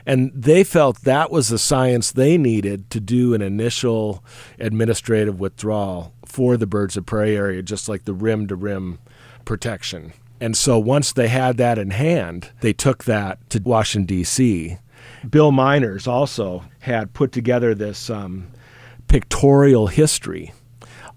and 0.05 0.31
they 0.33 0.63
felt 0.63 1.01
that 1.01 1.31
was 1.31 1.49
the 1.49 1.59
science 1.59 2.11
they 2.11 2.37
needed 2.37 2.89
to 2.89 2.99
do 2.99 3.33
an 3.33 3.41
initial 3.41 4.23
administrative 4.59 5.39
withdrawal 5.39 6.13
for 6.25 6.57
the 6.57 6.67
birds 6.67 6.97
of 6.97 7.05
prey 7.05 7.35
area, 7.35 7.61
just 7.61 7.87
like 7.87 8.05
the 8.05 8.13
rim 8.13 8.47
to 8.47 8.55
rim 8.55 8.99
protection. 9.45 10.13
And 10.39 10.57
so 10.57 10.77
once 10.79 11.13
they 11.13 11.27
had 11.27 11.57
that 11.57 11.77
in 11.77 11.91
hand, 11.91 12.49
they 12.61 12.73
took 12.73 13.05
that 13.05 13.49
to 13.51 13.61
Washington, 13.63 14.05
D.C. 14.05 14.77
Bill 15.29 15.51
Miners 15.51 16.07
also 16.07 16.65
had 16.79 17.13
put 17.13 17.31
together 17.31 17.73
this 17.73 18.09
um, 18.09 18.47
pictorial 19.07 19.87
history 19.87 20.51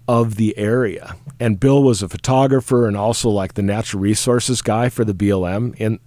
of 0.07 0.35
the 0.35 0.57
area. 0.57 1.15
And 1.39 1.59
Bill 1.59 1.83
was 1.83 2.01
a 2.01 2.09
photographer 2.09 2.87
and 2.87 2.97
also 2.97 3.29
like 3.29 3.53
the 3.53 3.61
natural 3.61 4.01
resources 4.01 4.61
guy 4.61 4.89
for 4.89 5.05
the 5.05 5.13
BLM 5.13 5.75
in 5.77 5.99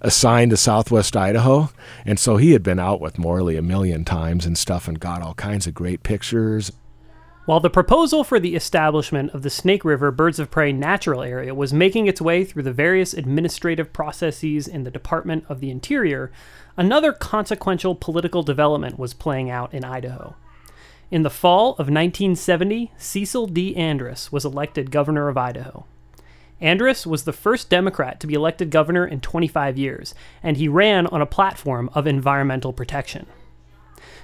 assigned 0.00 0.50
to 0.50 0.56
Southwest 0.56 1.16
Idaho. 1.16 1.70
And 2.04 2.18
so 2.18 2.36
he 2.36 2.52
had 2.52 2.62
been 2.62 2.78
out 2.78 3.00
with 3.00 3.18
Morley 3.18 3.56
a 3.56 3.62
million 3.62 4.04
times 4.04 4.46
and 4.46 4.56
stuff 4.56 4.86
and 4.86 5.00
got 5.00 5.22
all 5.22 5.34
kinds 5.34 5.66
of 5.66 5.74
great 5.74 6.02
pictures. 6.02 6.70
While 7.46 7.60
the 7.60 7.70
proposal 7.70 8.24
for 8.24 8.40
the 8.40 8.56
establishment 8.56 9.30
of 9.32 9.42
the 9.42 9.50
Snake 9.50 9.84
River 9.84 10.10
Birds 10.10 10.40
of 10.40 10.50
Prey 10.50 10.72
Natural 10.72 11.22
Area 11.22 11.54
was 11.54 11.72
making 11.72 12.08
its 12.08 12.20
way 12.20 12.44
through 12.44 12.64
the 12.64 12.72
various 12.72 13.14
administrative 13.14 13.92
processes 13.92 14.66
in 14.66 14.82
the 14.82 14.90
Department 14.90 15.44
of 15.48 15.60
the 15.60 15.70
Interior, 15.70 16.32
another 16.76 17.12
consequential 17.12 17.94
political 17.94 18.42
development 18.42 18.98
was 18.98 19.14
playing 19.14 19.48
out 19.48 19.72
in 19.72 19.84
Idaho. 19.84 20.34
In 21.08 21.22
the 21.22 21.30
fall 21.30 21.70
of 21.70 21.86
1970, 21.86 22.90
Cecil 22.98 23.46
D. 23.46 23.76
Andrus 23.76 24.32
was 24.32 24.44
elected 24.44 24.90
governor 24.90 25.28
of 25.28 25.38
Idaho. 25.38 25.84
Andrus 26.60 27.06
was 27.06 27.22
the 27.22 27.32
first 27.32 27.70
Democrat 27.70 28.18
to 28.18 28.26
be 28.26 28.34
elected 28.34 28.70
governor 28.70 29.06
in 29.06 29.20
25 29.20 29.78
years, 29.78 30.14
and 30.42 30.56
he 30.56 30.66
ran 30.66 31.06
on 31.06 31.22
a 31.22 31.26
platform 31.26 31.90
of 31.94 32.08
environmental 32.08 32.72
protection. 32.72 33.26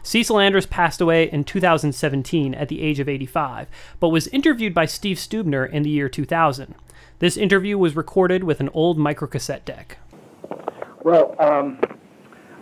Cecil 0.03 0.41
Andrus 0.41 0.67
passed 0.67 1.01
away 1.01 1.31
in 1.31 1.45
2017 1.45 2.53
at 2.53 2.69
the 2.69 2.83
age 2.83 2.99
of 2.99 3.09
85, 3.09 3.69
but 4.01 4.09
was 4.09 4.27
interviewed 4.29 4.75
by 4.75 4.87
Steve 4.87 5.19
Stuebner 5.19 5.71
in 5.71 5.85
the 5.85 5.91
year 5.91 6.09
2000. 6.09 6.75
This 7.21 7.37
interview 7.37 7.79
was 7.79 7.95
recorded 7.95 8.43
with 8.43 8.59
an 8.59 8.71
old 8.71 8.99
microcassette 8.99 9.65
deck. 9.65 9.99
Well, 11.05 11.37
um, 11.39 11.79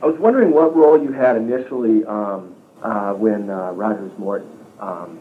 I 0.03 0.07
was 0.07 0.19
wondering 0.19 0.51
what 0.51 0.77
role 0.77 1.03
you 1.03 1.13
had 1.13 1.37
initially 1.37 2.05
um, 2.05 2.55
uh, 2.83 3.13
when 3.15 3.51
uh, 3.51 3.73
Rogers 3.73 4.13
Morton 4.19 4.49
um, 4.81 5.21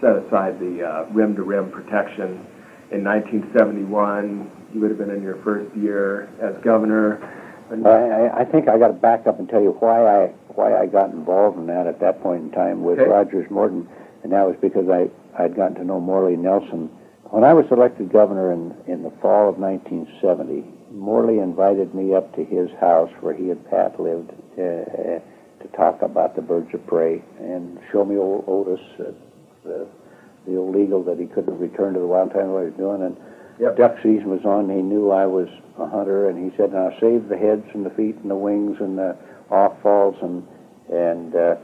set 0.00 0.16
aside 0.16 0.58
the 0.60 1.06
rim 1.12 1.34
to 1.36 1.42
rim 1.42 1.70
protection 1.70 2.46
in 2.90 3.04
1971. 3.04 4.50
You 4.74 4.80
would 4.80 4.90
have 4.90 4.98
been 4.98 5.10
in 5.10 5.22
your 5.22 5.36
first 5.42 5.74
year 5.76 6.28
as 6.40 6.54
governor. 6.62 7.18
I, 7.70 8.40
I 8.40 8.44
think 8.44 8.68
I 8.68 8.78
got 8.78 8.88
to 8.88 8.94
back 8.94 9.26
up 9.26 9.38
and 9.38 9.48
tell 9.48 9.62
you 9.62 9.70
why 9.78 10.04
I 10.04 10.26
why 10.54 10.76
I 10.76 10.86
got 10.86 11.10
involved 11.10 11.56
in 11.58 11.66
that 11.66 11.86
at 11.86 12.00
that 12.00 12.20
point 12.22 12.42
in 12.44 12.50
time 12.50 12.82
with 12.82 12.98
Okay. 12.98 13.08
Rogers 13.08 13.48
Morton, 13.50 13.88
and 14.24 14.32
that 14.32 14.42
was 14.46 14.56
because 14.60 14.88
I 14.88 15.08
I'd 15.40 15.54
gotten 15.54 15.76
to 15.76 15.84
know 15.84 16.00
Morley 16.00 16.36
Nelson. 16.36 16.90
When 17.30 17.44
I 17.44 17.54
was 17.54 17.66
elected 17.70 18.10
governor 18.12 18.50
in 18.52 18.74
in 18.88 19.02
the 19.04 19.10
fall 19.22 19.48
of 19.48 19.58
1970, 19.58 20.64
Morley 20.92 21.38
invited 21.38 21.94
me 21.94 22.12
up 22.14 22.34
to 22.34 22.44
his 22.44 22.68
house 22.80 23.10
where 23.20 23.34
he 23.34 23.50
and 23.50 23.64
Pat 23.70 24.00
lived 24.00 24.30
uh, 24.58 25.20
talk 25.76 26.02
about 26.02 26.36
the 26.36 26.42
birds 26.42 26.72
of 26.74 26.86
prey 26.86 27.22
and 27.38 27.78
show 27.92 28.04
me 28.04 28.16
old 28.16 28.44
Otis, 28.46 28.80
uh, 28.98 29.12
the, 29.64 29.86
the 30.46 30.56
illegal 30.56 31.02
that 31.04 31.18
he 31.18 31.26
couldn't 31.26 31.58
return 31.58 31.94
to 31.94 32.00
the 32.00 32.06
wild 32.06 32.32
time 32.32 32.52
what 32.52 32.60
he 32.60 32.70
was 32.70 32.78
doing, 32.78 33.02
and 33.02 33.16
Yep. 33.60 33.76
duck 33.76 33.96
season 34.02 34.30
was 34.30 34.44
on. 34.46 34.70
He 34.70 34.80
knew 34.80 35.10
I 35.10 35.26
was 35.26 35.48
a 35.78 35.86
hunter, 35.86 36.30
and 36.30 36.38
he 36.50 36.56
said, 36.56 36.72
"Now 36.72 36.90
save 36.98 37.28
the 37.28 37.36
heads 37.36 37.66
and 37.74 37.84
the 37.84 37.90
feet 37.90 38.16
and 38.16 38.30
the 38.30 38.36
wings 38.36 38.78
and 38.80 38.96
the 38.96 39.14
off 39.50 39.74
falls." 39.82 40.16
And 40.22 40.46
and 40.90 41.36
uh, 41.36 41.56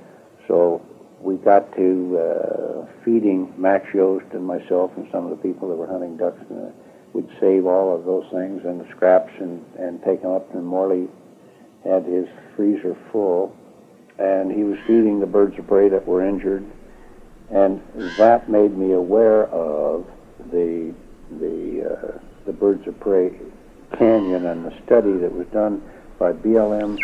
so 0.46 0.82
we 1.22 1.36
got 1.36 1.74
to 1.76 2.18
uh, 2.18 2.86
feeding 3.02 3.50
Max 3.56 3.86
Yost 3.94 4.26
and 4.32 4.44
myself 4.44 4.90
and 4.98 5.08
some 5.10 5.24
of 5.24 5.30
the 5.30 5.36
people 5.36 5.70
that 5.70 5.74
were 5.76 5.86
hunting 5.86 6.18
ducks. 6.18 6.38
And, 6.50 6.68
uh, 6.68 6.70
we'd 7.14 7.30
save 7.40 7.64
all 7.64 7.96
of 7.96 8.04
those 8.04 8.26
things 8.30 8.62
and 8.66 8.78
the 8.78 8.88
scraps 8.90 9.32
and 9.40 9.64
and 9.78 10.02
take 10.04 10.20
them 10.20 10.32
up. 10.32 10.52
And 10.54 10.66
Morley 10.66 11.08
had 11.82 12.04
his 12.04 12.26
freezer 12.54 12.94
full, 13.10 13.56
and 14.18 14.50
he 14.50 14.64
was 14.64 14.78
feeding 14.86 15.20
the 15.20 15.26
birds 15.26 15.58
of 15.58 15.66
prey 15.66 15.88
that 15.88 16.06
were 16.06 16.26
injured, 16.26 16.64
and 17.50 17.80
that 18.16 18.48
made 18.48 18.76
me 18.76 18.92
aware 18.92 19.46
of 19.46 20.06
the 20.50 20.94
the 21.38 21.90
uh, 21.90 22.18
the 22.44 22.52
birds 22.52 22.86
of 22.86 22.98
prey 23.00 23.32
canyon 23.98 24.46
and 24.46 24.64
the 24.64 24.74
study 24.84 25.12
that 25.18 25.32
was 25.32 25.46
done 25.48 25.82
by 26.18 26.32
BLM. 26.32 26.98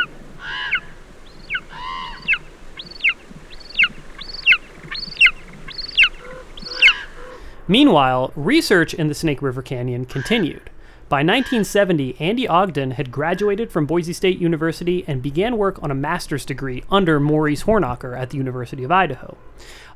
Meanwhile, 7.69 8.33
research 8.35 8.93
in 8.93 9.07
the 9.07 9.15
Snake 9.15 9.41
River 9.41 9.63
Canyon 9.63 10.05
continued. 10.05 10.72
By 11.13 11.19
1970, 11.19 12.17
Andy 12.21 12.49
Ogden 12.49 12.93
had 12.93 13.11
graduated 13.11 13.71
from 13.71 13.85
Boise 13.85 14.15
State 14.15 14.39
University 14.39 15.05
and 15.07 15.21
began 15.21 15.59
work 15.59 15.79
on 15.83 15.91
a 15.91 15.95
master's 15.95 16.47
degree 16.47 16.85
under 16.91 17.21
Maurice 17.21 17.65
Hornocker 17.65 18.19
at 18.19 18.31
the 18.31 18.39
University 18.39 18.83
of 18.83 18.91
Idaho. 18.91 19.37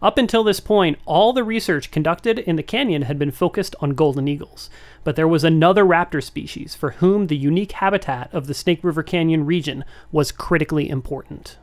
Up 0.02 0.18
until 0.18 0.44
this 0.44 0.60
point, 0.60 0.98
all 1.06 1.32
the 1.32 1.42
research 1.42 1.90
conducted 1.90 2.38
in 2.40 2.56
the 2.56 2.62
canyon 2.62 3.00
had 3.00 3.18
been 3.18 3.30
focused 3.30 3.74
on 3.80 3.94
golden 3.94 4.28
eagles, 4.28 4.68
but 5.04 5.16
there 5.16 5.26
was 5.26 5.42
another 5.42 5.86
raptor 5.86 6.22
species 6.22 6.74
for 6.74 6.90
whom 6.90 7.28
the 7.28 7.36
unique 7.38 7.72
habitat 7.72 8.28
of 8.34 8.46
the 8.46 8.52
Snake 8.52 8.80
River 8.84 9.02
Canyon 9.02 9.46
region 9.46 9.86
was 10.12 10.30
critically 10.30 10.86
important. 10.86 11.56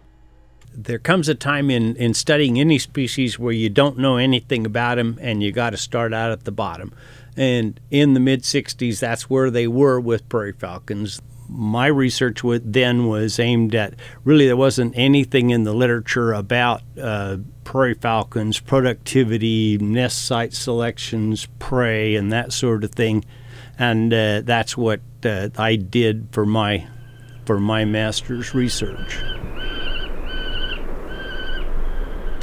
there 0.76 0.98
comes 0.98 1.30
a 1.30 1.36
time 1.36 1.70
in, 1.70 1.96
in 1.98 2.16
studying 2.16 2.60
any 2.60 2.80
species 2.80 3.38
where 3.38 3.54
you 3.54 3.70
don't 3.70 4.00
know 4.00 4.18
anything 4.18 4.66
about 4.66 4.96
them 4.96 5.20
and 5.22 5.44
you 5.44 5.52
got 5.52 5.70
to 5.70 5.78
start 5.78 6.12
out 6.12 6.32
at 6.32 6.46
the 6.46 6.52
bottom. 6.52 6.92
And 7.36 7.80
in 7.90 8.14
the 8.14 8.20
mid 8.20 8.44
60s, 8.44 9.00
that's 9.00 9.30
where 9.30 9.50
they 9.50 9.68
were 9.68 10.00
with 10.00 10.28
prairie 10.30 10.54
falcons. 10.54 11.22
My 11.50 11.88
research 11.88 12.42
then 12.44 13.08
was 13.08 13.40
aimed 13.40 13.76
at 13.76 13.96
really 14.24 14.46
there 14.46 14.56
wasn't 14.56 14.98
anything 14.98 15.50
in 15.50 15.64
the 15.64 15.74
literature 15.74 16.34
about 16.34 16.82
uh, 17.00 17.38
prairie 17.64 17.96
falcons, 17.96 18.60
productivity, 18.60 19.78
nest 19.78 20.26
site 20.26 20.54
selections, 20.54 21.48
prey, 21.60 22.16
and 22.16 22.32
that 22.32 22.54
sort 22.54 22.84
of 22.84 22.92
thing. 22.92 23.26
And 23.78 24.14
uh, 24.14 24.42
that's 24.42 24.78
what 24.78 25.02
uh, 25.26 25.50
I 25.58 25.76
did 25.76 26.30
for 26.32 26.46
my 26.46 26.88
for 27.46 27.60
my 27.60 27.84
master's 27.84 28.54
research 28.54 29.20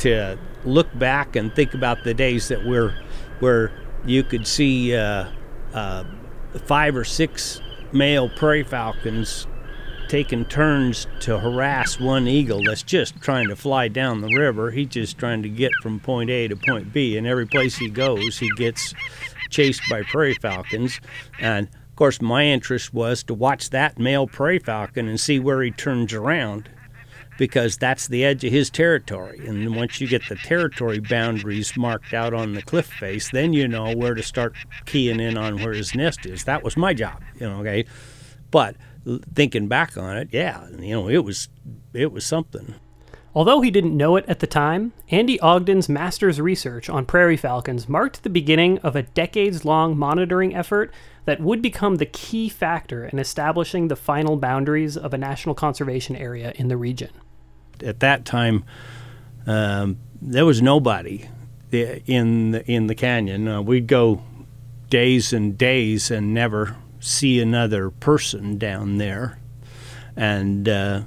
to 0.00 0.38
look 0.64 0.87
back 0.99 1.37
and 1.37 1.54
think 1.54 1.75
about 1.75 2.04
the 2.04 2.14
days 2.14 2.49
that 2.49 2.62
we 2.64 2.70
were 2.70 2.94
where 3.40 3.73
you 4.04 4.23
could 4.23 4.47
see 4.47 4.95
uh, 4.95 5.30
uh, 5.75 6.04
five 6.64 6.97
or 6.97 7.04
six 7.04 7.61
male 7.92 8.28
prairie 8.28 8.62
falcons 8.62 9.47
taking 10.09 10.45
turns 10.45 11.07
to 11.21 11.38
harass 11.38 12.00
one 12.00 12.26
eagle 12.26 12.64
that's 12.64 12.83
just 12.83 13.21
trying 13.21 13.49
to 13.49 13.54
fly 13.54 13.87
down 13.87 14.21
the 14.21 14.37
river. 14.37 14.73
He's 14.73 14.88
just 14.88 15.19
trying 15.19 15.42
to 15.45 15.49
get 15.49 15.71
from 15.83 16.00
point 16.00 16.30
A 16.30 16.49
to 16.49 16.57
point 16.57 16.92
B, 16.92 17.16
and 17.16 17.26
every 17.26 17.47
place 17.47 17.76
he 17.76 17.88
goes, 17.88 18.38
he 18.38 18.50
gets 18.57 18.92
chased 19.50 19.83
by 19.88 20.02
prairie 20.02 20.35
falcons. 20.35 21.00
And 21.38 21.69
of 21.69 21.97
course, 21.97 22.21
my 22.21 22.45
interest 22.45 22.92
was 22.92 23.23
to 23.25 23.35
watch 23.35 23.71
that 23.71 24.00
male 24.00 24.26
prairie 24.26 24.59
falcon 24.59 25.07
and 25.07 25.21
see 25.21 25.38
where 25.38 25.62
he 25.62 25.71
turns 25.71 26.12
around 26.12 26.69
because 27.40 27.78
that's 27.78 28.06
the 28.09 28.23
edge 28.23 28.44
of 28.44 28.52
his 28.52 28.68
territory. 28.68 29.40
And 29.47 29.75
once 29.75 29.99
you 29.99 30.06
get 30.06 30.28
the 30.28 30.37
territory 30.37 30.99
boundaries 30.99 31.75
marked 31.75 32.12
out 32.12 32.35
on 32.35 32.52
the 32.52 32.61
cliff 32.61 32.85
face, 32.85 33.30
then 33.30 33.54
you 33.54 33.66
know 33.66 33.97
where 33.97 34.12
to 34.12 34.23
start 34.23 34.54
keying 34.85 35.20
in 35.20 35.38
on 35.38 35.62
where 35.62 35.73
his 35.73 35.94
nest 35.94 36.26
is. 36.26 36.44
That 36.44 36.62
was 36.62 36.76
my 36.76 36.92
job, 36.92 37.23
you 37.37 37.49
know, 37.49 37.61
okay? 37.61 37.87
But 38.50 38.76
thinking 39.35 39.68
back 39.68 39.97
on 39.97 40.18
it, 40.18 40.28
yeah, 40.32 40.68
you 40.78 40.90
know, 40.90 41.09
it 41.09 41.25
was 41.25 41.49
it 41.94 42.12
was 42.12 42.26
something. 42.26 42.75
Although 43.35 43.62
he 43.62 43.70
didn't 43.70 43.97
know 43.97 44.16
it 44.16 44.26
at 44.28 44.40
the 44.40 44.47
time, 44.47 44.92
Andy 45.11 45.40
Ogden's 45.40 45.88
master's 45.88 46.42
research 46.42 46.90
on 46.90 47.06
prairie 47.06 47.38
falcons 47.38 47.88
marked 47.88 48.23
the 48.23 48.28
beginning 48.28 48.76
of 48.80 48.97
a 48.97 49.04
decades 49.04 49.64
long 49.64 49.97
monitoring 49.97 50.54
effort 50.54 50.92
that 51.25 51.40
would 51.40 51.62
become 51.62 51.94
the 51.97 52.06
key 52.06 52.50
factor 52.50 53.06
in 53.06 53.18
establishing 53.18 53.88
the 53.88 53.97
final 53.97 54.37
boundaries 54.37 54.94
of 54.94 55.14
a 55.14 55.18
national 55.18 55.54
conservation 55.54 56.16
area 56.16 56.52
in 56.56 56.68
the 56.68 56.76
region. 56.76 57.11
At 57.82 58.00
that 58.00 58.25
time, 58.25 58.64
um, 59.46 59.99
there 60.20 60.44
was 60.44 60.60
nobody 60.60 61.28
in 61.72 62.50
the, 62.52 62.70
in 62.70 62.87
the 62.87 62.94
canyon. 62.94 63.49
Uh, 63.49 63.62
we'd 63.62 63.87
go 63.87 64.22
days 64.88 65.32
and 65.32 65.56
days 65.56 66.10
and 66.10 66.34
never 66.34 66.76
see 66.99 67.40
another 67.40 67.90
person 67.90 68.58
down 68.58 68.99
there, 68.99 69.38
and 70.16 70.68
uh, 70.68 71.02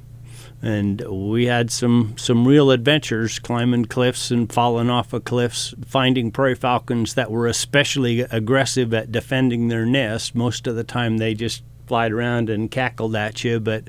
and 0.62 1.02
we 1.02 1.46
had 1.46 1.70
some 1.70 2.16
some 2.18 2.48
real 2.48 2.72
adventures 2.72 3.38
climbing 3.38 3.86
cliffs 3.86 4.32
and 4.32 4.52
falling 4.52 4.90
off 4.90 5.14
of 5.14 5.26
cliffs, 5.26 5.74
finding 5.86 6.32
prairie 6.32 6.56
falcons 6.56 7.14
that 7.14 7.30
were 7.30 7.48
especially 7.48 8.22
aggressive 8.22 8.94
at 8.94 9.12
defending 9.12 9.68
their 9.68 9.86
nest. 9.86 10.34
Most 10.34 10.66
of 10.66 10.76
the 10.76 10.84
time, 10.84 11.18
they 11.18 11.34
just 11.34 11.64
flied 11.94 12.12
around 12.12 12.50
and 12.50 12.72
cackled 12.72 13.16
at 13.16 13.44
you. 13.44 13.60
But 13.60 13.84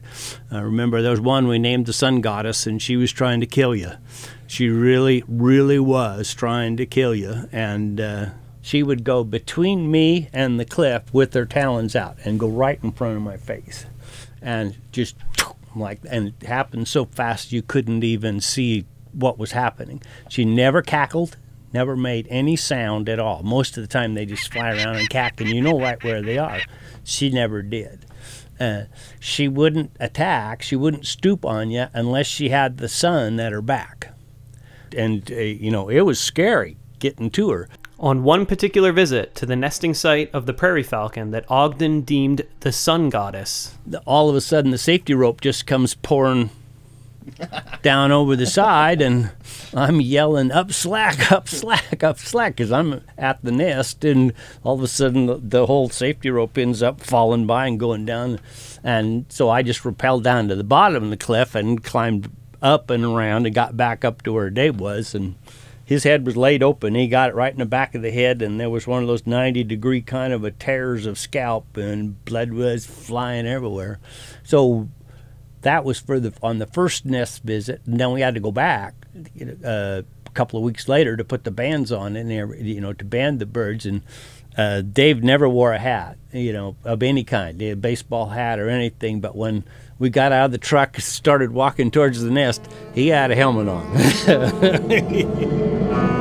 uh, 0.52 0.62
remember, 0.62 1.00
there 1.00 1.10
was 1.10 1.22
one 1.22 1.48
we 1.48 1.58
named 1.58 1.86
the 1.86 1.94
Sun 1.94 2.20
Goddess, 2.20 2.66
and 2.66 2.82
she 2.82 2.96
was 2.96 3.10
trying 3.10 3.40
to 3.40 3.46
kill 3.46 3.74
you. 3.74 3.92
She 4.46 4.68
really, 4.68 5.24
really 5.26 5.78
was 5.78 6.34
trying 6.34 6.76
to 6.76 6.84
kill 6.84 7.14
you, 7.14 7.48
and 7.50 7.98
uh, 7.98 8.26
she 8.60 8.82
would 8.82 9.04
go 9.04 9.24
between 9.24 9.90
me 9.90 10.28
and 10.34 10.60
the 10.60 10.66
cliff 10.66 11.02
with 11.14 11.32
her 11.32 11.46
talons 11.46 11.96
out 11.96 12.18
and 12.26 12.38
go 12.38 12.46
right 12.46 12.78
in 12.82 12.92
front 12.92 13.16
of 13.16 13.22
my 13.22 13.38
face, 13.38 13.86
and 14.42 14.76
just 14.92 15.16
like 15.74 16.00
and 16.10 16.34
it 16.38 16.46
happened 16.46 16.86
so 16.86 17.06
fast 17.06 17.52
you 17.52 17.62
couldn't 17.62 18.04
even 18.04 18.38
see 18.38 18.84
what 19.12 19.38
was 19.38 19.52
happening. 19.52 20.02
She 20.28 20.44
never 20.44 20.82
cackled, 20.82 21.38
never 21.72 21.96
made 21.96 22.26
any 22.28 22.56
sound 22.56 23.08
at 23.08 23.18
all. 23.18 23.42
Most 23.42 23.78
of 23.78 23.82
the 23.82 23.88
time 23.88 24.12
they 24.12 24.26
just 24.26 24.52
fly 24.52 24.72
around 24.72 24.96
and 24.96 25.08
cack, 25.08 25.40
and 25.40 25.48
you 25.48 25.62
know 25.62 25.80
right 25.80 26.04
where 26.04 26.20
they 26.20 26.36
are. 26.36 26.60
She 27.04 27.30
never 27.30 27.62
did. 27.62 28.06
Uh, 28.58 28.84
she 29.20 29.48
wouldn't 29.48 29.96
attack. 30.00 30.62
She 30.62 30.76
wouldn't 30.76 31.06
stoop 31.06 31.44
on 31.44 31.70
you 31.70 31.86
unless 31.92 32.26
she 32.26 32.48
had 32.48 32.78
the 32.78 32.88
sun 32.88 33.38
at 33.40 33.52
her 33.52 33.62
back. 33.62 34.14
And 34.96 35.30
uh, 35.30 35.34
you 35.34 35.70
know 35.70 35.88
it 35.88 36.02
was 36.02 36.20
scary 36.20 36.76
getting 36.98 37.30
to 37.30 37.50
her. 37.50 37.68
On 37.98 38.22
one 38.22 38.44
particular 38.44 38.92
visit 38.92 39.34
to 39.36 39.46
the 39.46 39.56
nesting 39.56 39.94
site 39.94 40.30
of 40.34 40.46
the 40.46 40.52
prairie 40.52 40.82
falcon 40.82 41.30
that 41.30 41.50
Ogden 41.50 42.02
deemed 42.02 42.42
the 42.60 42.72
sun 42.72 43.08
goddess, 43.08 43.76
all 44.04 44.28
of 44.28 44.36
a 44.36 44.40
sudden 44.40 44.72
the 44.72 44.78
safety 44.78 45.14
rope 45.14 45.40
just 45.40 45.66
comes 45.66 45.94
pouring 45.94 46.50
down 47.82 48.12
over 48.12 48.36
the 48.36 48.46
side, 48.46 49.00
and 49.00 49.30
I'm 49.72 50.00
yelling 50.00 50.50
up 50.50 50.72
slack, 50.72 51.32
up 51.32 51.48
slack, 51.48 52.02
up 52.02 52.18
slack, 52.18 52.56
because 52.56 52.72
I'm 52.72 53.02
at 53.18 53.42
the 53.42 53.52
nest, 53.52 54.04
and 54.04 54.32
all 54.62 54.74
of 54.74 54.82
a 54.82 54.88
sudden 54.88 55.26
the, 55.26 55.36
the 55.36 55.66
whole 55.66 55.88
safety 55.88 56.30
rope 56.30 56.56
ends 56.58 56.82
up 56.82 57.00
falling 57.00 57.46
by 57.46 57.66
and 57.66 57.80
going 57.80 58.04
down, 58.04 58.40
and 58.82 59.26
so 59.28 59.50
I 59.50 59.62
just 59.62 59.82
rappelled 59.82 60.22
down 60.22 60.48
to 60.48 60.56
the 60.56 60.64
bottom 60.64 61.04
of 61.04 61.10
the 61.10 61.16
cliff 61.16 61.54
and 61.54 61.82
climbed 61.82 62.30
up 62.62 62.90
and 62.90 63.04
around 63.04 63.46
and 63.46 63.54
got 63.54 63.76
back 63.76 64.04
up 64.04 64.22
to 64.22 64.32
where 64.32 64.50
Dave 64.50 64.80
was, 64.80 65.14
and 65.14 65.34
his 65.84 66.04
head 66.04 66.24
was 66.24 66.36
laid 66.36 66.62
open. 66.62 66.94
He 66.94 67.08
got 67.08 67.30
it 67.30 67.34
right 67.34 67.52
in 67.52 67.58
the 67.58 67.66
back 67.66 67.94
of 67.94 68.02
the 68.02 68.10
head, 68.10 68.40
and 68.40 68.58
there 68.58 68.70
was 68.70 68.86
one 68.86 69.02
of 69.02 69.08
those 69.08 69.26
90 69.26 69.64
degree 69.64 70.00
kind 70.00 70.32
of 70.32 70.44
a 70.44 70.50
tears 70.50 71.04
of 71.06 71.18
scalp, 71.18 71.76
and 71.76 72.24
blood 72.24 72.52
was 72.52 72.86
flying 72.86 73.46
everywhere. 73.46 73.98
So 74.42 74.88
that 75.64 75.84
was 75.84 75.98
for 75.98 76.20
the 76.20 76.32
on 76.42 76.58
the 76.58 76.66
first 76.66 77.04
nest 77.04 77.42
visit, 77.42 77.82
and 77.84 77.98
then 77.98 78.12
we 78.12 78.20
had 78.20 78.34
to 78.34 78.40
go 78.40 78.52
back 78.52 78.94
uh, 79.64 80.02
a 80.26 80.30
couple 80.32 80.58
of 80.58 80.64
weeks 80.64 80.88
later 80.88 81.16
to 81.16 81.24
put 81.24 81.44
the 81.44 81.50
bands 81.50 81.90
on 81.90 82.14
there, 82.14 82.54
you 82.54 82.80
know, 82.80 82.92
to 82.92 83.04
band 83.04 83.40
the 83.40 83.46
birds. 83.46 83.84
And 83.84 84.02
uh, 84.56 84.82
Dave 84.82 85.22
never 85.24 85.48
wore 85.48 85.72
a 85.72 85.78
hat, 85.78 86.16
you 86.32 86.52
know, 86.52 86.76
of 86.84 87.02
any 87.02 87.24
kind, 87.24 87.60
a 87.60 87.74
baseball 87.74 88.28
hat 88.28 88.58
or 88.58 88.68
anything. 88.68 89.20
But 89.20 89.34
when 89.36 89.64
we 89.98 90.10
got 90.10 90.32
out 90.32 90.46
of 90.46 90.52
the 90.52 90.58
truck, 90.58 90.98
started 91.00 91.50
walking 91.50 91.90
towards 91.90 92.22
the 92.22 92.30
nest, 92.30 92.62
he 92.94 93.08
had 93.08 93.30
a 93.30 93.34
helmet 93.34 93.68
on. 93.68 93.84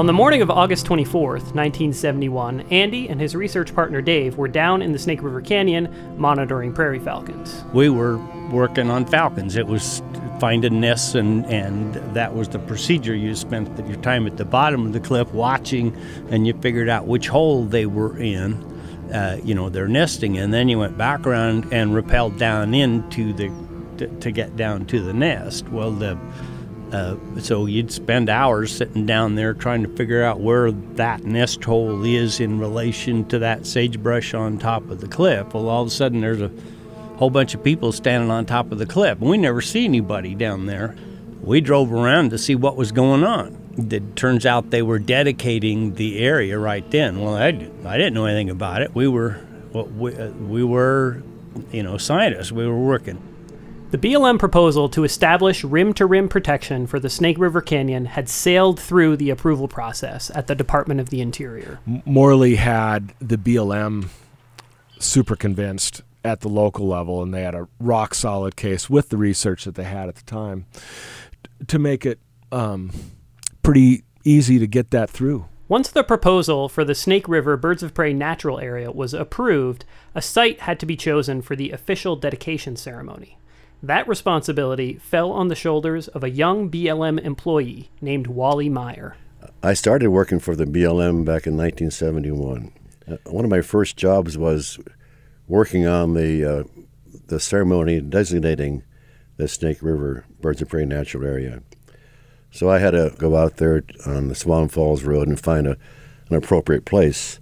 On 0.00 0.06
the 0.06 0.14
morning 0.14 0.40
of 0.40 0.48
August 0.48 0.86
24th, 0.86 1.52
1971, 1.52 2.62
Andy 2.70 3.10
and 3.10 3.20
his 3.20 3.36
research 3.36 3.74
partner 3.74 4.00
Dave 4.00 4.38
were 4.38 4.48
down 4.48 4.80
in 4.80 4.92
the 4.92 4.98
Snake 4.98 5.22
River 5.22 5.42
Canyon 5.42 5.94
monitoring 6.16 6.72
prairie 6.72 6.98
falcons. 6.98 7.62
We 7.74 7.90
were 7.90 8.16
working 8.50 8.90
on 8.90 9.04
falcons. 9.04 9.56
It 9.56 9.66
was 9.66 10.00
finding 10.40 10.80
nests, 10.80 11.16
and, 11.16 11.44
and 11.44 11.92
that 12.14 12.34
was 12.34 12.48
the 12.48 12.60
procedure. 12.60 13.14
You 13.14 13.34
spent 13.34 13.76
your 13.86 14.00
time 14.00 14.26
at 14.26 14.38
the 14.38 14.46
bottom 14.46 14.86
of 14.86 14.94
the 14.94 15.00
cliff 15.00 15.30
watching, 15.34 15.94
and 16.30 16.46
you 16.46 16.54
figured 16.62 16.88
out 16.88 17.06
which 17.06 17.28
hole 17.28 17.66
they 17.66 17.84
were 17.84 18.16
in. 18.16 18.54
Uh, 19.12 19.38
you 19.44 19.54
know, 19.54 19.68
they're 19.68 19.86
nesting, 19.86 20.38
and 20.38 20.50
then 20.50 20.70
you 20.70 20.78
went 20.78 20.96
back 20.96 21.26
around 21.26 21.70
and 21.74 21.90
rappelled 21.90 22.38
down 22.38 22.72
into 22.72 23.34
the 23.34 23.52
to, 23.98 24.06
to 24.20 24.30
get 24.30 24.56
down 24.56 24.86
to 24.86 25.00
the 25.02 25.12
nest. 25.12 25.68
Well, 25.68 25.92
the 25.92 26.18
uh, 26.92 27.16
so 27.38 27.66
you'd 27.66 27.92
spend 27.92 28.28
hours 28.28 28.76
sitting 28.76 29.06
down 29.06 29.34
there 29.34 29.54
trying 29.54 29.82
to 29.82 29.88
figure 29.96 30.22
out 30.22 30.40
where 30.40 30.72
that 30.72 31.24
nest 31.24 31.62
hole 31.62 32.04
is 32.04 32.40
in 32.40 32.58
relation 32.58 33.24
to 33.28 33.38
that 33.38 33.66
sagebrush 33.66 34.34
on 34.34 34.58
top 34.58 34.90
of 34.90 35.00
the 35.00 35.08
cliff. 35.08 35.54
Well, 35.54 35.68
all 35.68 35.82
of 35.82 35.88
a 35.88 35.90
sudden 35.90 36.20
there's 36.20 36.40
a 36.40 36.50
whole 37.20 37.28
bunch 37.28 37.54
of 37.54 37.62
people 37.62 37.92
standing 37.92 38.30
on 38.30 38.46
top 38.46 38.72
of 38.72 38.78
the 38.78 38.86
cliff, 38.86 39.18
we 39.20 39.36
never 39.36 39.60
see 39.60 39.84
anybody 39.84 40.34
down 40.34 40.64
there. 40.64 40.96
We 41.42 41.60
drove 41.60 41.92
around 41.92 42.30
to 42.30 42.38
see 42.38 42.54
what 42.54 42.76
was 42.76 42.92
going 42.92 43.24
on. 43.24 43.58
It 43.90 44.16
turns 44.16 44.46
out 44.46 44.70
they 44.70 44.80
were 44.80 44.98
dedicating 44.98 45.94
the 45.94 46.18
area 46.18 46.58
right 46.58 46.90
then. 46.90 47.20
Well, 47.20 47.34
I, 47.34 47.48
I 47.84 47.98
didn't 47.98 48.14
know 48.14 48.24
anything 48.24 48.48
about 48.48 48.80
it. 48.80 48.94
We 48.94 49.06
were, 49.06 49.38
well, 49.74 49.84
we, 49.84 50.16
uh, 50.16 50.30
we 50.30 50.64
were, 50.64 51.22
you 51.70 51.82
know, 51.82 51.98
scientists. 51.98 52.52
We 52.52 52.66
were 52.66 52.78
working. 52.78 53.22
The 53.90 53.98
BLM 53.98 54.38
proposal 54.38 54.88
to 54.90 55.02
establish 55.02 55.64
rim 55.64 55.94
to 55.94 56.06
rim 56.06 56.28
protection 56.28 56.86
for 56.86 57.00
the 57.00 57.10
Snake 57.10 57.36
River 57.40 57.60
Canyon 57.60 58.04
had 58.04 58.28
sailed 58.28 58.78
through 58.78 59.16
the 59.16 59.30
approval 59.30 59.66
process 59.66 60.30
at 60.32 60.46
the 60.46 60.54
Department 60.54 61.00
of 61.00 61.10
the 61.10 61.20
Interior. 61.20 61.80
Morley 62.04 62.54
had 62.54 63.12
the 63.18 63.36
BLM 63.36 64.10
super 65.00 65.34
convinced 65.34 66.02
at 66.24 66.38
the 66.38 66.48
local 66.48 66.86
level, 66.86 67.20
and 67.20 67.34
they 67.34 67.42
had 67.42 67.56
a 67.56 67.66
rock 67.80 68.14
solid 68.14 68.54
case 68.54 68.88
with 68.88 69.08
the 69.08 69.16
research 69.16 69.64
that 69.64 69.74
they 69.74 69.82
had 69.82 70.08
at 70.08 70.14
the 70.14 70.22
time 70.22 70.66
to 71.66 71.80
make 71.80 72.06
it 72.06 72.20
um, 72.52 72.92
pretty 73.64 74.04
easy 74.22 74.60
to 74.60 74.68
get 74.68 74.92
that 74.92 75.10
through. 75.10 75.46
Once 75.66 75.90
the 75.90 76.04
proposal 76.04 76.68
for 76.68 76.84
the 76.84 76.94
Snake 76.94 77.28
River 77.28 77.56
Birds 77.56 77.82
of 77.82 77.92
Prey 77.92 78.12
Natural 78.12 78.60
Area 78.60 78.92
was 78.92 79.14
approved, 79.14 79.84
a 80.14 80.22
site 80.22 80.60
had 80.60 80.78
to 80.78 80.86
be 80.86 80.96
chosen 80.96 81.42
for 81.42 81.56
the 81.56 81.72
official 81.72 82.14
dedication 82.14 82.76
ceremony. 82.76 83.36
That 83.82 84.06
responsibility 84.06 84.94
fell 84.94 85.32
on 85.32 85.48
the 85.48 85.54
shoulders 85.54 86.08
of 86.08 86.22
a 86.22 86.30
young 86.30 86.70
BLM 86.70 87.18
employee 87.24 87.90
named 88.00 88.26
Wally 88.26 88.68
Meyer. 88.68 89.16
I 89.62 89.72
started 89.72 90.10
working 90.10 90.38
for 90.38 90.54
the 90.54 90.66
BLM 90.66 91.24
back 91.24 91.46
in 91.46 91.56
1971. 91.56 92.72
Uh, 93.08 93.16
one 93.26 93.44
of 93.44 93.50
my 93.50 93.62
first 93.62 93.96
jobs 93.96 94.36
was 94.36 94.78
working 95.48 95.86
on 95.86 96.14
the 96.14 96.44
uh, 96.44 96.64
the 97.28 97.40
ceremony 97.40 98.00
designating 98.00 98.82
the 99.38 99.48
Snake 99.48 99.78
River 99.80 100.26
Birds 100.40 100.60
of 100.60 100.68
Prey 100.68 100.84
Natural 100.84 101.24
Area. 101.24 101.62
So 102.50 102.68
I 102.68 102.78
had 102.78 102.90
to 102.90 103.14
go 103.16 103.36
out 103.36 103.56
there 103.56 103.82
on 104.04 104.28
the 104.28 104.34
Swan 104.34 104.68
Falls 104.68 105.04
Road 105.04 105.26
and 105.26 105.40
find 105.40 105.66
a, 105.66 105.76
an 106.28 106.36
appropriate 106.36 106.84
place 106.84 107.39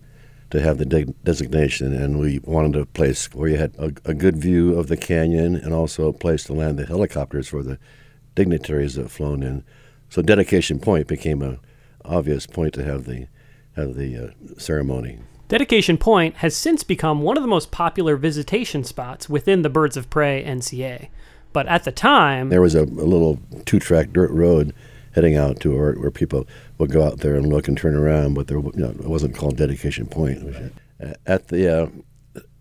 to 0.51 0.61
have 0.61 0.79
the 0.79 0.87
de- 0.87 1.15
designation, 1.25 1.93
and 1.93 2.19
we 2.19 2.39
wanted 2.41 2.77
a 2.77 2.87
place 2.87 3.33
where 3.35 3.49
you 3.49 3.57
had 3.57 3.75
a, 3.77 3.93
a, 4.05 4.15
good 4.15 4.37
view 4.37 4.79
of 4.79 4.89
the 4.89 4.97
canyon 4.97 5.55
and 5.55 5.75
also 5.75 6.09
a 6.09 6.13
place 6.13 6.45
to 6.45 6.55
land 6.55 6.79
the 6.79 6.87
helicopters 6.87 7.49
for 7.49 7.63
the 7.63 7.79
dignitaries 8.35 8.95
that 8.95 9.11
flown 9.11 9.43
in. 9.43 9.63
So 10.09 10.23
Dedication 10.23 10.79
Point 10.79 11.07
became 11.07 11.43
a 11.43 11.59
obvious 12.05 12.47
point 12.47 12.73
to 12.75 12.85
have 12.85 13.05
the 13.05 13.27
have 13.77 13.95
the 13.95 14.17
uh, 14.17 14.59
ceremony. 14.59 15.19
Dedication 15.49 15.99
Point 15.99 16.37
has 16.37 16.57
since 16.57 16.83
become 16.83 17.23
one 17.23 17.37
of 17.37 17.43
the 17.43 17.49
most 17.49 17.71
popular 17.71 18.17
visitation 18.17 18.85
spots 18.85 19.29
within 19.29 19.63
the 19.63 19.71
Birds 19.71 19.97
of 19.97 20.11
Prey 20.11 20.45
NCA. 20.45 21.09
But 21.53 21.67
at 21.67 21.85
the 21.85 21.93
time, 21.93 22.51
there 22.51 22.61
was 22.61 22.75
a, 22.75 22.83
a 22.83 22.85
little 22.85 23.41
two-track 23.65 24.13
dirt 24.13 24.31
road 24.31 24.75
heading 25.19 25.37
out 25.37 25.59
to 25.59 25.77
where, 25.77 25.95
where 25.95 26.13
people 26.13 26.47
would 26.79 26.93
go 26.93 27.05
out 27.05 27.19
there 27.19 27.35
and 27.35 27.49
look 27.49 27.67
and 27.67 27.77
turn 27.77 27.97
around, 27.97 28.35
but 28.35 28.47
there 28.47 28.59
you 28.59 28.73
know, 28.77 28.91
it 28.91 29.09
wasn't 29.09 29.35
called 29.35 29.57
Dedication 29.57 30.07
Point. 30.07 30.73
At 31.27 31.49
the 31.49 31.83
uh, 31.83 31.89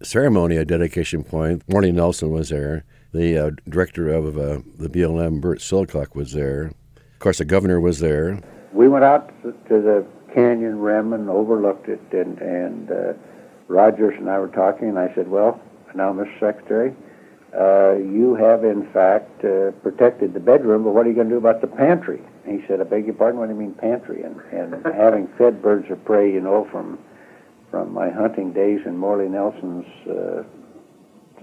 ceremony 0.01 0.57
at 0.57 0.65
Dedication 0.65 1.23
Point, 1.23 1.61
Morley 1.69 1.91
Nelson 1.91 2.31
was 2.31 2.49
there. 2.49 2.83
The 3.13 3.37
uh, 3.37 3.51
director 3.69 4.09
of 4.09 4.25
uh, 4.39 4.61
the 4.75 4.89
BLM, 4.89 5.39
Burt 5.39 5.59
Silcock, 5.59 6.15
was 6.15 6.31
there. 6.31 6.71
Of 6.95 7.19
course, 7.19 7.37
the 7.37 7.45
governor 7.45 7.79
was 7.79 7.99
there. 7.99 8.39
We 8.73 8.87
went 8.87 9.03
out 9.03 9.31
to 9.43 9.53
the 9.69 10.03
canyon 10.33 10.79
rim 10.79 11.13
and 11.13 11.29
overlooked 11.29 11.89
it, 11.89 12.01
and, 12.11 12.39
and 12.39 12.89
uh, 12.89 13.13
Rogers 13.67 14.15
and 14.17 14.31
I 14.31 14.39
were 14.39 14.47
talking, 14.47 14.89
and 14.89 14.97
I 14.97 15.13
said, 15.13 15.27
well, 15.27 15.61
now, 15.93 16.11
Mr. 16.11 16.39
Secretary, 16.39 16.95
uh, 17.55 17.93
you 17.93 18.35
have 18.35 18.63
in 18.63 18.91
fact 18.91 19.45
uh, 19.45 19.71
protected 19.83 20.33
the 20.33 20.39
bedroom, 20.39 20.83
but 20.83 20.93
what 20.93 21.05
are 21.05 21.09
you 21.09 21.15
going 21.15 21.29
to 21.29 21.35
do 21.35 21.37
about 21.37 21.61
the 21.61 21.67
pantry? 21.67 22.21
And 22.47 22.62
he 22.62 22.67
said, 22.67 22.79
I 22.79 22.86
beg 22.86 23.05
your 23.05 23.15
pardon, 23.15 23.39
what 23.39 23.49
do 23.49 23.53
you 23.53 23.60
mean 23.60 23.73
pantry? 23.73 24.23
And, 24.23 24.39
and 24.51 24.86
having 24.95 25.27
fed 25.38 25.62
birds 25.62 25.91
of 25.91 26.03
prey, 26.05 26.31
you 26.31 26.41
know, 26.41 26.67
from 26.71 26.99
from 27.69 27.93
my 27.93 28.10
hunting 28.10 28.53
days 28.53 28.79
and 28.86 28.97
Morley 28.97 29.27
Nelson's 29.27 29.86
uh, 30.07 30.43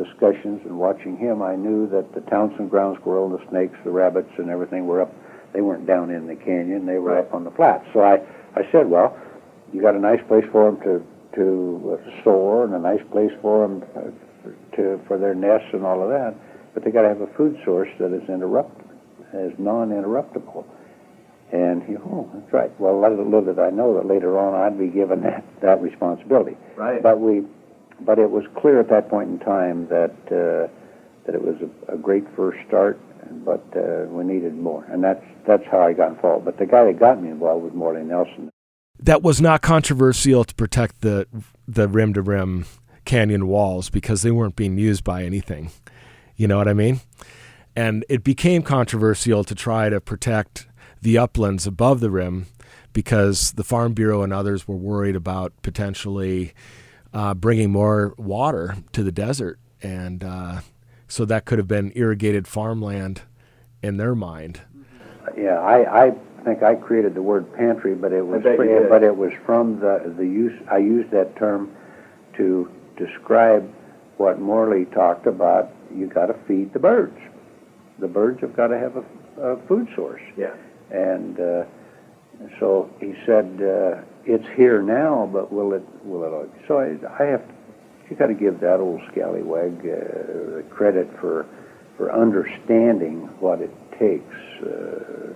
discussions 0.03 0.63
and 0.65 0.79
watching 0.79 1.19
him, 1.19 1.43
I 1.43 1.55
knew 1.55 1.87
that 1.91 2.15
the 2.15 2.23
Townsend 2.23 2.71
ground 2.71 2.97
squirrel, 2.99 3.29
the 3.29 3.45
snakes, 3.51 3.77
the 3.85 3.91
rabbits, 3.91 4.31
and 4.39 4.49
everything 4.49 4.87
were 4.87 5.03
up. 5.03 5.13
They 5.53 5.61
weren't 5.61 5.87
down 5.87 6.11
in 6.11 6.27
the 6.27 6.35
canyon; 6.35 6.87
they 6.87 6.99
were 6.99 7.17
right. 7.17 7.27
up 7.27 7.35
on 7.35 7.45
the 7.45 7.51
flats. 7.51 7.85
So 7.93 8.01
I, 8.01 8.21
I 8.57 8.67
said, 8.73 8.89
well, 8.89 9.15
you 9.75 9.83
got 9.83 9.95
a 9.95 10.01
nice 10.01 10.21
place 10.27 10.45
for 10.51 10.71
them 10.71 10.81
to 10.83 11.07
to 11.37 11.99
uh, 12.01 12.23
soar 12.25 12.65
and 12.65 12.75
a 12.75 12.79
nice 12.79 13.03
place 13.13 13.33
for 13.43 13.69
them 13.69 13.85
uh, 13.95 14.77
to 14.77 14.99
for 15.07 15.19
their 15.19 15.35
nests 15.35 15.69
and 15.75 15.85
all 15.85 16.03
of 16.03 16.09
that, 16.09 16.35
but 16.73 16.83
they 16.83 16.91
got 16.91 17.03
to 17.03 17.09
have 17.09 17.21
a 17.21 17.33
food 17.37 17.61
source 17.67 17.91
that 17.99 18.15
is 18.15 18.27
interrupt, 18.31 18.81
is 19.35 19.53
non-interruptible. 19.59 20.65
And 21.53 21.83
he, 21.85 21.97
oh, 21.97 22.29
that's 22.35 22.53
right. 22.53 22.81
Well, 22.81 23.01
little, 23.01 23.25
little 23.25 23.45
did 23.45 23.59
I 23.59 23.71
know 23.71 23.95
that 23.95 24.07
later 24.07 24.39
on 24.39 24.55
I'd 24.55 24.79
be 24.79 24.89
given 24.89 25.23
that 25.23 25.45
that 25.63 25.81
responsibility. 25.81 26.57
Right. 26.77 27.03
But 27.03 27.21
we 27.21 27.45
but 28.01 28.19
it 28.19 28.31
was 28.31 28.45
clear 28.57 28.81
at 28.81 28.89
that 28.91 29.09
point 29.09 29.31
in 29.31 29.39
time 29.39 29.87
that 29.89 30.15
uh, 30.27 30.69
that 31.27 31.35
it 31.35 31.43
was 31.43 31.57
a, 31.61 31.95
a 31.95 31.97
great 31.97 32.25
first 32.37 32.59
start, 32.67 33.01
but 33.45 33.65
uh, 33.77 34.07
we 34.09 34.25
needed 34.25 34.57
more, 34.57 34.85
and 34.85 35.03
that's 35.03 35.25
that's 35.47 35.65
how 35.71 35.81
I 35.81 35.93
got 35.93 36.13
involved. 36.13 36.45
But 36.45 36.59
the 36.59 36.67
guy 36.67 36.85
that 36.85 36.99
got 36.99 37.23
me 37.23 37.31
involved 37.31 37.65
was 37.65 37.73
Morley 37.75 38.03
Nelson. 38.03 38.51
That 38.99 39.23
was 39.23 39.41
not 39.41 39.63
controversial 39.63 40.45
to 40.45 40.55
protect 40.55 41.01
the 41.03 41.27
the 41.69 41.89
rim 41.89 42.15
to 42.15 42.23
rim 42.23 42.67
canyon 43.05 43.47
walls 43.47 43.91
because 43.91 44.23
they 44.23 44.31
weren't 44.31 44.57
being 44.57 44.79
used 44.79 45.05
by 45.05 45.25
anything. 45.25 45.71
You 46.37 46.49
know 46.49 46.59
what 46.59 46.69
I 46.69 46.75
mean? 46.75 47.01
And 47.77 48.05
it 48.09 48.25
became 48.25 48.63
controversial 48.63 49.45
to 49.45 49.55
try 49.55 49.89
to 49.89 50.01
protect 50.01 50.67
the 51.05 51.19
uplands 51.19 51.67
above 51.67 52.01
the 52.01 52.11
rim 52.11 52.47
because 52.95 53.53
the 53.53 53.63
Farm 53.63 53.93
Bureau 53.93 54.23
and 54.23 54.33
others 54.33 54.67
were 54.67 54.77
worried 54.77 55.15
about 55.15 55.53
potentially 55.61 56.55
uh, 57.13 57.35
bringing 57.35 57.71
more 57.71 58.15
water 58.17 58.77
to 58.93 59.03
the 59.03 59.13
desert. 59.13 59.59
And 59.83 60.25
uh, 60.25 60.61
so 61.07 61.27
that 61.27 61.45
could 61.45 61.59
have 61.59 61.69
been 61.69 61.93
irrigated 61.95 62.49
farmland 62.49 63.21
in 63.83 63.99
their 63.99 64.15
mind. 64.15 64.63
Yeah, 65.37 65.59
I, 65.61 66.07
I 66.07 66.11
think 66.43 66.63
I 66.63 66.75
created 66.75 67.15
the 67.15 67.23
word 67.23 67.53
pantry, 67.55 67.95
but 67.95 68.13
it 68.13 68.27
was 68.27 68.43
but 68.43 69.03
it 69.03 69.17
was 69.17 69.33
from 69.45 69.81
the 69.81 70.15
the 70.17 70.25
use. 70.25 70.59
I 70.71 70.79
used 70.79 71.11
that 71.11 71.37
term 71.37 71.75
to 72.37 72.71
describe 72.97 73.71
what 74.17 74.41
Morley 74.41 74.87
talked 74.87 75.27
about. 75.27 75.71
You 75.95 76.07
got 76.07 76.27
to 76.27 76.35
feed 76.47 76.73
the 76.73 76.79
birds. 76.79 77.19
The 77.99 78.09
birds 78.09 78.41
have 78.41 78.57
got 78.57 78.69
to 78.69 78.79
have 78.79 78.97
a, 78.97 79.41
a 79.41 79.67
food 79.67 79.89
source. 79.95 80.23
Yeah. 80.37 80.55
And 80.95 81.41
uh, 81.41 81.65
so 82.61 82.89
he 83.01 83.15
said, 83.27 83.47
uh, 83.61 84.03
"It's 84.25 84.47
here 84.57 84.81
now, 84.81 85.29
but 85.33 85.53
will 85.53 85.73
it? 85.73 85.83
Will 86.05 86.43
it?" 86.43 86.51
So 86.69 86.79
I, 86.79 86.97
I 87.21 87.27
have. 87.27 87.43
You 88.09 88.17
got 88.17 88.27
to 88.27 88.35
give 88.35 88.61
that 88.61 88.81
old 88.81 89.01
scallywag 89.11 89.81
uh, 89.81 90.63
credit 90.75 91.09
for 91.21 91.47
for 91.97 92.13
understanding 92.13 93.29
what 93.41 93.61
it 93.61 93.73
takes 93.99 94.37
uh, 94.63 95.33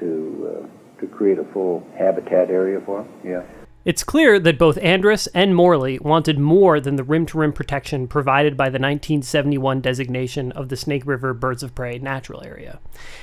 to 0.00 0.64
uh, 0.66 1.00
to 1.00 1.06
create 1.06 1.38
a 1.38 1.44
full 1.52 1.86
habitat 1.96 2.50
area 2.50 2.80
for 2.84 3.02
them. 3.02 3.12
Yeah. 3.24 3.42
It's 3.84 4.02
clear 4.02 4.40
that 4.40 4.58
both 4.58 4.76
Andrus 4.78 5.28
and 5.28 5.54
Morley 5.54 6.00
wanted 6.00 6.38
more 6.38 6.80
than 6.80 6.96
the 6.96 7.04
rim 7.04 7.26
to 7.26 7.38
rim 7.38 7.52
protection 7.52 8.08
provided 8.08 8.56
by 8.56 8.64
the 8.64 8.78
1971 8.78 9.80
designation 9.80 10.50
of 10.52 10.68
the 10.68 10.76
Snake 10.76 11.06
River 11.06 11.32
Birds 11.32 11.62
of 11.62 11.76
Prey 11.76 11.98
Natural 11.98 12.42
Area. 12.44 12.80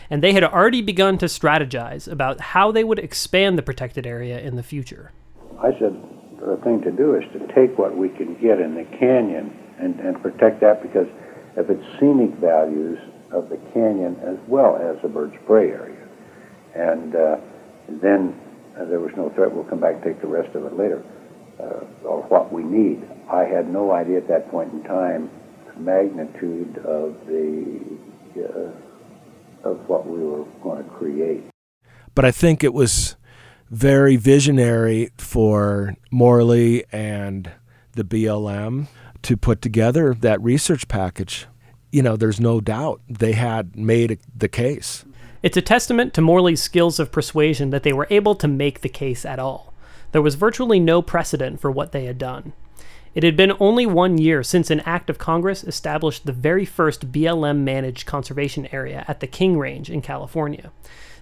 And 0.10 0.24
they 0.24 0.32
had 0.32 0.46
already 0.46 0.82
begun 0.82 1.18
to 1.18 1.26
strategize 1.26 2.10
about 2.10 2.39
how 2.39 2.72
they 2.72 2.86
would 2.86 3.00
expand 3.00 3.58
the 3.58 3.63
protected 3.63 4.08
area 4.08 4.39
in 4.39 4.56
the 4.56 4.63
future. 4.63 5.12
I 5.60 5.72
said 5.78 6.02
the 6.39 6.58
thing 6.63 6.82
to 6.84 6.91
do 6.91 7.15
is 7.15 7.24
to 7.34 7.54
take 7.54 7.78
what 7.78 7.98
we 7.98 8.10
can 8.10 8.36
get 8.36 8.60
in 8.60 8.76
the 8.76 8.86
canyon 8.98 9.56
and, 9.78 10.00
and 10.00 10.22
protect 10.22 10.62
that 10.62 10.82
because 10.82 11.08
of 11.58 11.70
its 11.70 11.84
scenic 12.00 12.32
values 12.36 12.98
of 13.32 13.50
the 13.50 13.58
canyon 13.74 14.18
as 14.24 14.38
well 14.48 14.78
as 14.78 15.02
the 15.02 15.10
birds 15.10 15.36
of 15.36 15.46
prey 15.46 15.70
area. 15.70 16.08
And 16.76 17.15
uh, 17.15 17.38
then 18.02 18.39
uh, 18.78 18.86
there 18.86 19.00
was 19.00 19.12
no 19.16 19.30
threat. 19.30 19.52
We'll 19.52 19.64
come 19.64 19.80
back 19.80 20.04
take 20.04 20.22
the 20.22 20.28
rest 20.28 20.56
of 20.56 20.66
it 20.66 20.78
later, 20.78 21.04
uh, 21.60 22.08
or 22.08 22.24
what 22.24 22.52
we 22.52 22.64
need. 22.64 23.08
I 23.30 23.44
had 23.44 23.70
no 23.72 23.92
idea 23.92 24.18
at 24.18 24.28
that 24.28 24.50
point 24.50 24.74
in 24.74 24.84
time 24.84 25.30
the 25.74 25.80
magnitude 25.80 26.78
of 26.80 27.16
the 27.28 27.80
uh, 28.38 29.70
of 29.70 29.90
what 29.90 30.06
we 30.06 30.20
were 30.20 30.44
going 30.62 30.84
to 30.84 30.90
create. 30.92 31.44
But 32.14 32.26
I 32.26 32.32
think 32.32 32.64
it 32.64 32.74
was 32.74 33.16
very 33.70 34.16
visionary 34.16 35.10
for 35.18 35.96
Morley 36.12 36.86
and 36.92 37.52
the 37.94 38.04
BLM 38.04 38.88
to 39.24 39.36
put 39.36 39.62
together 39.62 40.14
that 40.14 40.42
research 40.42 40.88
package. 40.88 41.48
You 41.92 42.04
know, 42.04 42.16
there's 42.16 42.40
no 42.40 42.62
doubt 42.62 43.02
they 43.10 43.32
had 43.32 43.76
made 43.76 44.20
the 44.36 44.48
case. 44.48 45.06
It's 45.45 45.55
a 45.55 45.62
testament 45.62 46.15
to 46.15 46.23
Morley's 46.23 46.60
skills 46.60 46.99
of 46.99 47.12
persuasion 47.12 47.69
that 47.69 47.84
they 47.84 47.93
were 47.93 48.08
able 48.10 48.34
to 48.34 48.47
make 48.47 48.81
the 48.81 48.89
case 48.89 49.23
at 49.23 49.38
all. 49.38 49.75
There 50.12 50.23
was 50.23 50.34
virtually 50.34 50.79
no 50.79 51.03
precedent 51.03 51.60
for 51.60 51.69
what 51.69 51.91
they 51.91 52.05
had 52.05 52.17
done. 52.17 52.53
It 53.13 53.21
had 53.21 53.38
been 53.38 53.53
only 53.60 53.86
one 53.86 54.17
year 54.17 54.41
since 54.41 54.71
an 54.71 54.79
act 54.88 55.08
of 55.08 55.19
Congress 55.19 55.63
established 55.63 56.25
the 56.25 56.31
very 56.31 56.65
first 56.65 57.12
BLM 57.12 57.60
managed 57.60 58.08
conservation 58.08 58.67
area 58.71 59.05
at 59.08 59.19
the 59.19 59.27
King 59.27 59.60
Range 59.60 59.88
in 59.88 60.01
California. 60.01 60.71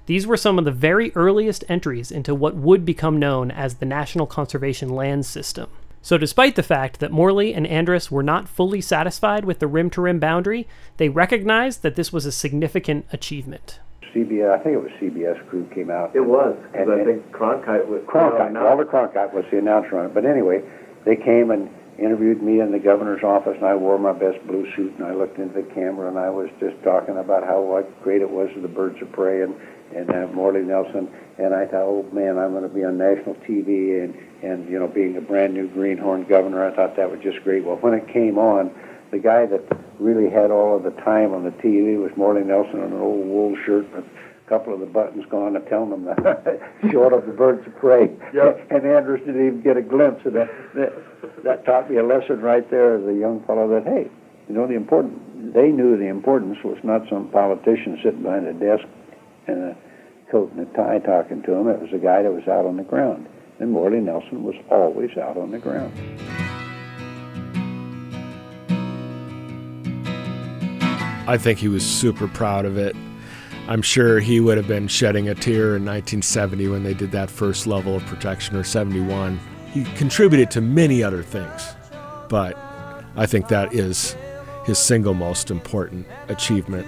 These 0.05 0.25
were 0.25 0.37
some 0.37 0.57
of 0.57 0.63
the 0.63 0.71
very 0.71 1.13
earliest 1.15 1.65
entries 1.67 2.09
into 2.09 2.33
what 2.33 2.55
would 2.55 2.85
become 2.85 3.19
known 3.19 3.51
as 3.51 3.75
the 3.75 3.85
National 3.85 4.25
Conservation 4.25 4.87
Land 4.87 5.25
System. 5.25 5.69
So, 6.01 6.17
despite 6.17 6.55
the 6.55 6.63
fact 6.63 7.01
that 7.01 7.11
Morley 7.11 7.53
and 7.53 7.67
Andrus 7.67 8.09
were 8.09 8.23
not 8.23 8.47
fully 8.47 8.79
satisfied 8.79 9.43
with 9.43 9.59
the 9.59 9.67
rim 9.67 9.89
to 9.89 10.01
rim 10.01 10.19
boundary, 10.19 10.65
they 10.95 11.09
recognized 11.09 11.81
that 11.81 11.97
this 11.97 12.13
was 12.13 12.25
a 12.25 12.31
significant 12.31 13.05
achievement. 13.11 13.79
CBS, 14.13 14.51
I 14.51 14.63
think 14.63 14.75
it 14.75 14.83
was 14.83 14.91
CBS 15.01 15.45
crew 15.49 15.67
came 15.73 15.89
out. 15.89 16.15
It 16.15 16.25
was, 16.25 16.55
because 16.71 16.87
I 16.89 17.03
think 17.03 17.31
Cronkite 17.31 17.87
was. 17.87 18.01
Cronkite, 18.05 18.53
Walter 18.53 18.85
Cronkite 18.85 19.33
was 19.33 19.45
the 19.51 19.57
announcer 19.57 19.97
on 19.97 20.05
it. 20.05 20.13
But 20.13 20.25
anyway, 20.25 20.61
they 21.05 21.15
came 21.15 21.51
and 21.51 21.69
interviewed 21.97 22.41
me 22.41 22.59
in 22.59 22.71
the 22.71 22.79
governor's 22.79 23.23
office, 23.23 23.55
and 23.55 23.65
I 23.65 23.75
wore 23.75 23.97
my 23.99 24.13
best 24.13 24.45
blue 24.47 24.65
suit, 24.75 24.93
and 24.97 25.05
I 25.05 25.13
looked 25.13 25.37
into 25.37 25.61
the 25.61 25.67
camera, 25.73 26.09
and 26.09 26.17
I 26.17 26.29
was 26.29 26.49
just 26.59 26.81
talking 26.83 27.17
about 27.17 27.43
how 27.43 27.83
great 28.03 28.21
it 28.21 28.29
was 28.29 28.49
to 28.53 28.61
the 28.61 28.67
birds 28.67 29.01
of 29.01 29.11
prey 29.11 29.41
and 29.41 29.55
and 29.95 30.09
uh, 30.09 30.27
Morley 30.33 30.61
Nelson, 30.61 31.07
and 31.37 31.53
I 31.53 31.65
thought, 31.65 31.83
oh 31.83 32.09
man, 32.11 32.39
I'm 32.39 32.51
going 32.51 32.63
to 32.63 32.69
be 32.69 32.83
on 32.83 32.97
national 32.97 33.35
TV, 33.47 34.03
and 34.03 34.15
and 34.41 34.69
you 34.69 34.79
know, 34.79 34.87
being 34.87 35.17
a 35.17 35.21
brand 35.21 35.53
new 35.53 35.67
greenhorn 35.67 36.25
governor, 36.25 36.65
I 36.65 36.75
thought 36.75 36.95
that 36.95 37.11
was 37.11 37.19
just 37.21 37.43
great. 37.43 37.63
Well, 37.63 37.77
when 37.77 37.93
it 37.93 38.07
came 38.07 38.37
on, 38.37 38.71
the 39.13 39.19
guy 39.19 39.45
that 39.45 39.61
really 39.99 40.29
had 40.29 40.49
all 40.49 40.75
of 40.75 40.83
the 40.83 40.91
time 41.05 41.33
on 41.33 41.43
the 41.43 41.51
TV 41.61 42.01
was 42.01 42.11
Morley 42.17 42.43
Nelson 42.43 42.81
in 42.81 42.91
an 42.91 42.99
old 42.99 43.27
wool 43.27 43.55
shirt 43.63 43.85
with 43.93 44.03
a 44.03 44.49
couple 44.49 44.73
of 44.73 44.79
the 44.79 44.87
buttons 44.87 45.23
gone 45.29 45.55
and 45.55 45.65
telling 45.67 45.91
them 45.91 46.05
the 46.05 46.59
short 46.91 47.13
of 47.13 47.27
the 47.27 47.31
birds 47.31 47.65
of 47.67 47.75
prey. 47.77 48.09
Yep. 48.33 48.67
And 48.71 48.87
Andrus 48.87 49.21
didn't 49.21 49.45
even 49.45 49.61
get 49.61 49.77
a 49.77 49.83
glimpse 49.83 50.25
of 50.25 50.33
that. 50.33 50.49
that. 50.73 50.93
That 51.43 51.65
taught 51.65 51.91
me 51.91 51.97
a 51.97 52.03
lesson 52.03 52.41
right 52.41 52.69
there 52.71 52.97
as 52.97 53.07
a 53.07 53.13
young 53.13 53.43
fellow 53.45 53.67
that, 53.69 53.83
hey, 53.85 54.09
you 54.49 54.55
know, 54.55 54.65
the 54.65 54.75
important, 54.75 55.53
they 55.53 55.69
knew 55.69 55.95
the 55.95 56.07
importance 56.07 56.57
was 56.63 56.77
not 56.83 57.07
some 57.07 57.29
politician 57.29 57.99
sitting 58.03 58.23
behind 58.23 58.47
a 58.47 58.53
desk 58.53 58.87
in 59.47 59.61
a 59.61 60.31
coat 60.31 60.51
and 60.53 60.67
a 60.67 60.73
tie 60.73 60.99
talking 60.99 61.43
to 61.43 61.53
him. 61.53 61.67
It 61.67 61.79
was 61.79 61.93
a 61.93 61.99
guy 61.99 62.23
that 62.23 62.31
was 62.31 62.47
out 62.47 62.65
on 62.65 62.77
the 62.77 62.83
ground. 62.83 63.27
And 63.59 63.71
Morley 63.71 63.99
Nelson 63.99 64.43
was 64.43 64.55
always 64.71 65.15
out 65.17 65.37
on 65.37 65.51
the 65.51 65.59
ground. 65.59 65.93
I 71.25 71.37
think 71.37 71.59
he 71.59 71.67
was 71.67 71.85
super 71.85 72.27
proud 72.27 72.65
of 72.65 72.77
it. 72.77 72.95
I'm 73.69 73.81
sure 73.81 74.19
he 74.19 74.41
would 74.41 74.57
have 74.57 74.67
been 74.67 74.89
shedding 74.89 75.29
a 75.29 75.35
tear 75.35 75.77
in 75.77 75.85
1970 75.85 76.67
when 76.67 76.83
they 76.83 76.93
did 76.93 77.11
that 77.11 77.29
first 77.29 77.65
level 77.65 77.95
of 77.95 78.05
protection, 78.07 78.57
or 78.57 78.63
71. 78.63 79.39
He 79.71 79.85
contributed 79.95 80.51
to 80.51 80.61
many 80.61 81.01
other 81.01 81.23
things, 81.23 81.73
but 82.27 82.57
I 83.15 83.25
think 83.25 83.47
that 83.47 83.73
is 83.73 84.17
his 84.65 84.77
single 84.77 85.13
most 85.13 85.49
important 85.49 86.05
achievement. 86.27 86.85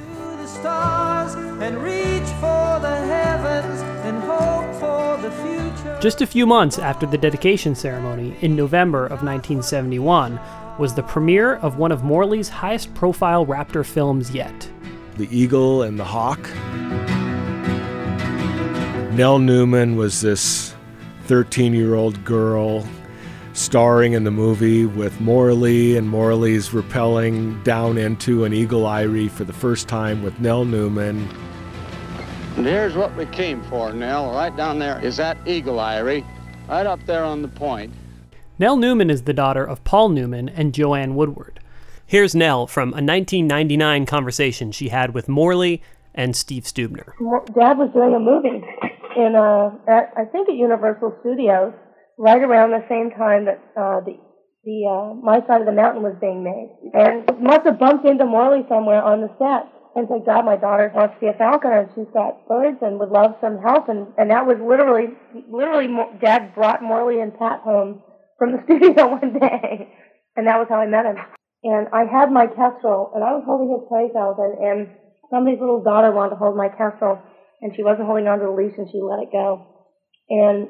Just 6.02 6.22
a 6.22 6.28
few 6.28 6.46
months 6.46 6.78
after 6.78 7.06
the 7.06 7.18
dedication 7.18 7.74
ceremony, 7.74 8.36
in 8.42 8.56
November 8.56 9.06
of 9.06 9.24
1971, 9.24 10.40
was 10.78 10.94
the 10.94 11.04
premiere 11.04 11.56
of 11.56 11.78
one 11.78 11.92
of 11.92 12.04
Morley's 12.04 12.50
highest 12.50 12.94
profile 12.94 13.46
Raptor 13.46 13.86
films 13.86 14.32
yet 14.32 14.70
The 15.18 15.28
Eagle 15.32 15.84
and 15.84 16.00
the 16.00 16.04
Hawk. 16.04 16.42
Nell 19.14 19.40
Newman 19.40 19.96
was 19.96 20.20
this 20.20 20.74
13 21.26 21.74
year 21.74 21.96
old 21.96 22.24
girl 22.26 22.86
starring 23.54 24.12
in 24.12 24.26
the 24.26 24.32
movie 24.32 24.86
with 24.86 25.20
Morley, 25.22 25.96
and 25.96 26.10
Morley's 26.10 26.70
rappelling 26.70 27.64
down 27.64 27.98
into 27.98 28.44
an 28.44 28.54
eagle 28.54 28.86
eyrie 28.86 29.30
for 29.30 29.46
the 29.46 29.54
first 29.54 29.88
time 29.88 30.22
with 30.22 30.38
Nell 30.42 30.66
Newman. 30.66 31.30
And 32.58 32.66
here's 32.66 32.96
what 32.96 33.16
we 33.16 33.26
came 33.28 33.64
for, 33.64 33.94
Nell. 33.94 34.34
Right 34.34 34.56
down 34.56 34.78
there 34.78 35.00
is 35.04 35.16
that 35.18 35.38
eagle 35.46 35.80
eyrie, 35.80 36.26
right 36.68 36.86
up 36.86 37.06
there 37.06 37.24
on 37.24 37.42
the 37.42 37.48
point. 37.48 37.94
Nell 38.58 38.78
Newman 38.78 39.10
is 39.10 39.24
the 39.24 39.34
daughter 39.34 39.66
of 39.66 39.84
Paul 39.84 40.08
Newman 40.10 40.48
and 40.48 40.74
Joanne 40.74 41.16
Woodward. 41.16 41.60
Here's 42.06 42.34
Nell 42.34 42.68
from 42.68 42.90
a 42.90 43.04
1999 43.04 44.06
conversation 44.06 44.72
she 44.72 44.88
had 44.88 45.14
with 45.14 45.28
Morley 45.28 45.82
and 46.14 46.38
Steve 46.38 46.64
Stuebner. 46.64 47.12
Dad 47.54 47.78
was 47.78 47.92
doing 47.94 48.16
a 48.16 48.20
movie 48.20 48.64
in, 49.18 49.36
uh, 49.36 49.76
at, 49.92 50.14
I 50.16 50.24
think 50.32 50.48
at 50.48 50.56
Universal 50.56 51.18
Studios, 51.20 51.74
right 52.18 52.42
around 52.42 52.72
the 52.72 52.86
same 52.88 53.12
time 53.12 53.44
that 53.44 53.60
uh, 53.76 54.00
the 54.06 54.16
the 54.64 54.88
uh, 54.90 55.14
My 55.22 55.46
Side 55.46 55.62
of 55.62 55.68
the 55.68 55.74
Mountain 55.74 56.02
was 56.02 56.16
being 56.20 56.42
made, 56.42 56.72
and 56.96 57.28
must 57.44 57.68
have 57.68 57.78
bumped 57.78 58.08
into 58.08 58.26
Morley 58.26 58.66
somewhere 58.68 59.04
on 59.04 59.22
the 59.22 59.30
set 59.38 59.70
and 59.96 60.08
said, 60.08 60.26
"God, 60.26 60.46
my 60.46 60.56
daughter 60.56 60.92
wants 60.96 61.16
to 61.16 61.20
be 61.20 61.28
a 61.28 61.38
falconer, 61.38 61.88
she's 61.94 62.10
got 62.14 62.48
birds 62.48 62.78
and 62.82 62.98
would 63.00 63.10
love 63.10 63.36
some 63.42 63.60
help." 63.62 63.90
And 63.90 64.08
and 64.18 64.32
that 64.32 64.48
was 64.48 64.58
literally, 64.58 65.14
literally, 65.52 65.92
Dad 66.20 66.56
brought 66.56 66.82
Morley 66.82 67.20
and 67.20 67.38
Pat 67.38 67.60
home 67.62 68.02
from 68.38 68.52
the 68.54 68.64
studio 68.66 69.08
one 69.08 69.34
day. 69.40 69.94
and 70.36 70.48
that 70.48 70.60
was 70.60 70.68
how 70.70 70.80
I 70.80 70.88
met 70.88 71.06
him. 71.06 71.18
And 71.64 71.88
I 71.94 72.06
had 72.06 72.32
my 72.32 72.46
kestrel, 72.48 73.12
and 73.16 73.24
I 73.24 73.34
was 73.34 73.44
holding 73.46 73.74
his 73.74 73.88
prey 73.90 74.10
skeleton, 74.14 74.54
and 74.62 74.80
somebody's 75.32 75.60
little 75.60 75.82
daughter 75.82 76.12
wanted 76.12 76.32
to 76.32 76.36
hold 76.36 76.56
my 76.56 76.70
kestrel, 76.70 77.18
and 77.62 77.74
she 77.76 77.82
wasn't 77.82 78.06
holding 78.06 78.28
onto 78.28 78.46
the 78.46 78.52
leash, 78.52 78.78
and 78.78 78.88
she 78.92 79.02
let 79.02 79.26
it 79.26 79.32
go. 79.32 79.66
And 80.30 80.70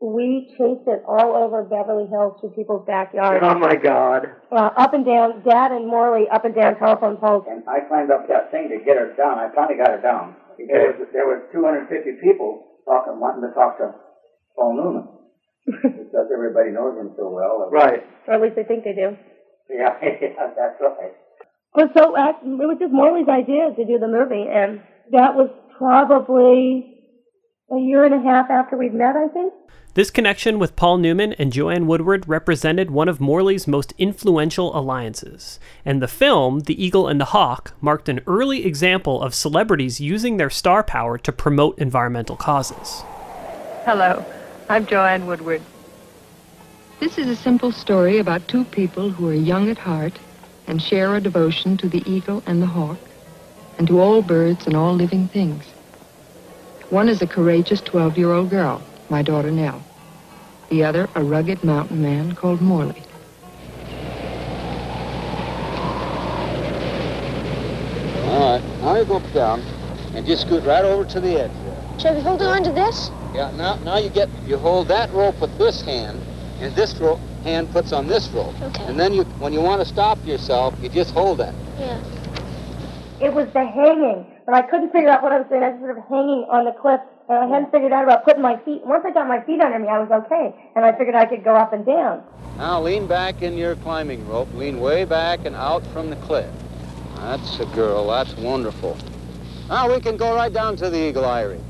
we 0.00 0.52
chased 0.58 0.84
it 0.86 1.00
all 1.08 1.32
over 1.32 1.64
Beverly 1.64 2.06
Hills 2.12 2.36
through 2.40 2.52
people's 2.52 2.84
backyards. 2.86 3.40
Oh 3.40 3.56
my 3.56 3.76
God. 3.76 4.28
Uh, 4.52 4.70
up 4.76 4.92
and 4.92 5.06
down, 5.06 5.40
Dad 5.42 5.72
and 5.72 5.88
Morley 5.88 6.28
up 6.28 6.44
and 6.44 6.54
down 6.54 6.76
telephone 6.76 7.16
poles. 7.16 7.44
And 7.48 7.64
I 7.64 7.80
climbed 7.88 8.10
up 8.10 8.28
that 8.28 8.50
thing 8.50 8.68
to 8.68 8.84
get 8.84 9.00
her 9.00 9.16
down. 9.16 9.38
I 9.38 9.48
finally 9.54 9.78
got 9.78 9.96
her 9.96 10.02
down. 10.02 10.36
There 10.58 10.92
was 10.92 11.08
there 11.12 11.24
was 11.24 11.48
250 11.52 12.20
people 12.20 12.80
talking, 12.84 13.20
wanting 13.20 13.48
to 13.48 13.54
talk 13.54 13.78
to 13.78 13.92
Paul 14.56 14.76
Newman 14.76 15.08
because 16.16 16.30
everybody 16.32 16.70
knows 16.70 16.96
him 16.96 17.12
so 17.16 17.28
well. 17.28 17.68
Right. 17.70 18.02
Or 18.26 18.34
at 18.34 18.40
least 18.40 18.56
they 18.56 18.64
think 18.64 18.84
they 18.84 18.94
do. 18.94 19.16
Yeah, 19.68 19.96
yeah, 20.00 20.52
that's 20.56 20.80
right. 20.80 21.10
But 21.74 21.90
so 21.92 22.16
act- 22.16 22.44
it 22.44 22.46
was 22.46 22.76
just 22.78 22.92
Morley's 22.92 23.26
idea 23.28 23.74
to 23.74 23.84
do 23.84 23.98
the 23.98 24.06
movie, 24.06 24.46
and 24.48 24.80
that 25.10 25.34
was 25.34 25.50
probably 25.76 26.94
a 27.72 27.76
year 27.76 28.04
and 28.04 28.14
a 28.14 28.20
half 28.20 28.48
after 28.48 28.76
we'd 28.76 28.94
met, 28.94 29.16
I 29.16 29.26
think. 29.26 29.52
This 29.94 30.12
connection 30.12 30.60
with 30.60 30.76
Paul 30.76 30.98
Newman 30.98 31.32
and 31.32 31.52
Joanne 31.52 31.88
Woodward 31.88 32.28
represented 32.28 32.92
one 32.92 33.08
of 33.08 33.20
Morley's 33.20 33.66
most 33.66 33.92
influential 33.98 34.78
alliances, 34.78 35.58
and 35.84 36.00
the 36.00 36.06
film, 36.06 36.60
The 36.60 36.80
Eagle 36.80 37.08
and 37.08 37.20
the 37.20 37.32
Hawk, 37.34 37.74
marked 37.80 38.08
an 38.08 38.20
early 38.28 38.64
example 38.64 39.20
of 39.20 39.34
celebrities 39.34 40.00
using 40.00 40.36
their 40.36 40.48
star 40.48 40.84
power 40.84 41.18
to 41.18 41.32
promote 41.32 41.76
environmental 41.80 42.36
causes. 42.36 43.02
Hello, 43.84 44.24
I'm 44.68 44.86
Joanne 44.86 45.26
Woodward. 45.26 45.60
This 46.98 47.18
is 47.18 47.28
a 47.28 47.36
simple 47.36 47.72
story 47.72 48.18
about 48.18 48.48
two 48.48 48.64
people 48.64 49.10
who 49.10 49.28
are 49.28 49.34
young 49.34 49.68
at 49.68 49.76
heart 49.76 50.18
and 50.66 50.80
share 50.80 51.14
a 51.14 51.20
devotion 51.20 51.76
to 51.76 51.88
the 51.90 52.02
eagle 52.10 52.42
and 52.46 52.62
the 52.62 52.66
hawk, 52.66 52.96
and 53.76 53.86
to 53.86 54.00
all 54.00 54.22
birds 54.22 54.66
and 54.66 54.74
all 54.74 54.94
living 54.94 55.28
things. 55.28 55.62
One 56.88 57.10
is 57.10 57.20
a 57.20 57.26
courageous 57.26 57.82
12 57.82 58.16
year 58.16 58.32
old 58.32 58.48
girl, 58.48 58.80
my 59.10 59.20
daughter 59.20 59.50
Nell. 59.50 59.82
The 60.70 60.84
other, 60.84 61.06
a 61.14 61.22
rugged 61.22 61.62
mountain 61.62 62.00
man 62.00 62.34
called 62.34 62.62
Morley. 62.62 63.02
All 68.24 68.58
right, 68.58 68.80
now 68.80 68.96
you 68.96 69.04
go 69.04 69.20
down 69.34 69.60
and 70.14 70.24
just 70.24 70.46
scoot 70.46 70.64
right 70.64 70.84
over 70.84 71.04
to 71.04 71.20
the 71.20 71.42
edge. 71.42 72.00
Should 72.00 72.12
I 72.12 72.14
be 72.14 72.20
holding 72.22 72.46
on 72.46 72.64
to 72.64 72.72
this? 72.72 73.10
Yeah, 73.34 73.50
now 73.54 73.76
now 73.84 73.98
you 73.98 74.08
get 74.08 74.30
you 74.46 74.56
hold 74.56 74.88
that 74.88 75.12
rope 75.12 75.38
with 75.42 75.56
this 75.58 75.82
hand, 75.82 76.22
and 76.60 76.74
this 76.74 76.94
rope 76.96 77.20
hand 77.42 77.70
puts 77.70 77.92
on 77.92 78.06
this 78.06 78.28
rope. 78.28 78.60
Okay. 78.60 78.84
And 78.84 78.98
then 78.98 79.12
you 79.12 79.24
when 79.38 79.52
you 79.52 79.60
want 79.60 79.80
to 79.80 79.86
stop 79.86 80.24
yourself, 80.26 80.74
you 80.82 80.88
just 80.88 81.12
hold 81.12 81.38
that. 81.38 81.54
Yeah. 81.78 82.02
It 83.20 83.32
was 83.32 83.46
the 83.52 83.64
hanging, 83.64 84.26
but 84.44 84.54
I 84.54 84.62
couldn't 84.62 84.92
figure 84.92 85.08
out 85.08 85.22
what 85.22 85.32
I 85.32 85.38
was 85.38 85.48
doing. 85.48 85.62
I 85.62 85.70
was 85.70 85.80
sort 85.80 85.96
of 85.96 86.04
hanging 86.04 86.46
on 86.50 86.66
the 86.66 86.72
cliff, 86.72 87.00
and 87.28 87.38
I 87.38 87.46
hadn't 87.46 87.70
figured 87.70 87.92
out 87.92 88.04
about 88.04 88.24
putting 88.24 88.42
my 88.42 88.56
feet. 88.64 88.84
Once 88.84 89.04
I 89.06 89.10
got 89.10 89.26
my 89.26 89.40
feet 89.40 89.60
under 89.60 89.78
me, 89.78 89.88
I 89.88 89.98
was 89.98 90.10
okay, 90.24 90.54
and 90.74 90.84
I 90.84 90.92
figured 90.92 91.14
I 91.14 91.24
could 91.24 91.42
go 91.42 91.54
up 91.54 91.72
and 91.72 91.86
down. 91.86 92.22
Now 92.58 92.80
lean 92.82 93.06
back 93.06 93.42
in 93.42 93.56
your 93.56 93.76
climbing 93.76 94.26
rope. 94.28 94.52
Lean 94.54 94.80
way 94.80 95.04
back 95.04 95.46
and 95.46 95.56
out 95.56 95.86
from 95.88 96.10
the 96.10 96.16
cliff. 96.16 96.50
That's 97.16 97.58
a 97.60 97.66
girl. 97.66 98.08
That's 98.08 98.34
wonderful. 98.36 98.96
Now 99.68 99.92
we 99.92 100.00
can 100.00 100.16
go 100.16 100.34
right 100.34 100.52
down 100.52 100.76
to 100.76 100.90
the 100.90 101.08
Eagle 101.08 101.24
Eyrie. 101.24 101.60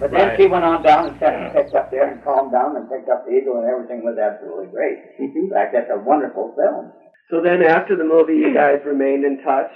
But 0.00 0.10
then 0.10 0.28
Right. 0.28 0.36
she 0.36 0.46
went 0.46 0.64
on 0.64 0.82
down 0.82 1.06
and 1.08 1.18
sat 1.18 1.34
and 1.34 1.52
picked 1.54 1.74
up 1.74 1.90
there 1.90 2.08
and 2.08 2.22
calmed 2.24 2.52
down 2.52 2.76
and 2.76 2.90
picked 2.90 3.08
up 3.08 3.24
the 3.26 3.32
eagle 3.32 3.58
and 3.58 3.66
everything 3.68 4.04
was 4.04 4.18
absolutely 4.18 4.66
great. 4.66 4.98
In 5.18 5.50
fact, 5.52 5.72
that's 5.72 5.90
a 5.90 5.98
wonderful 5.98 6.52
film. 6.56 6.92
So 7.30 7.40
then 7.40 7.62
after 7.62 7.96
the 7.96 8.04
movie, 8.04 8.34
you 8.36 8.52
guys 8.52 8.80
remained 8.84 9.24
in 9.24 9.42
touch. 9.42 9.70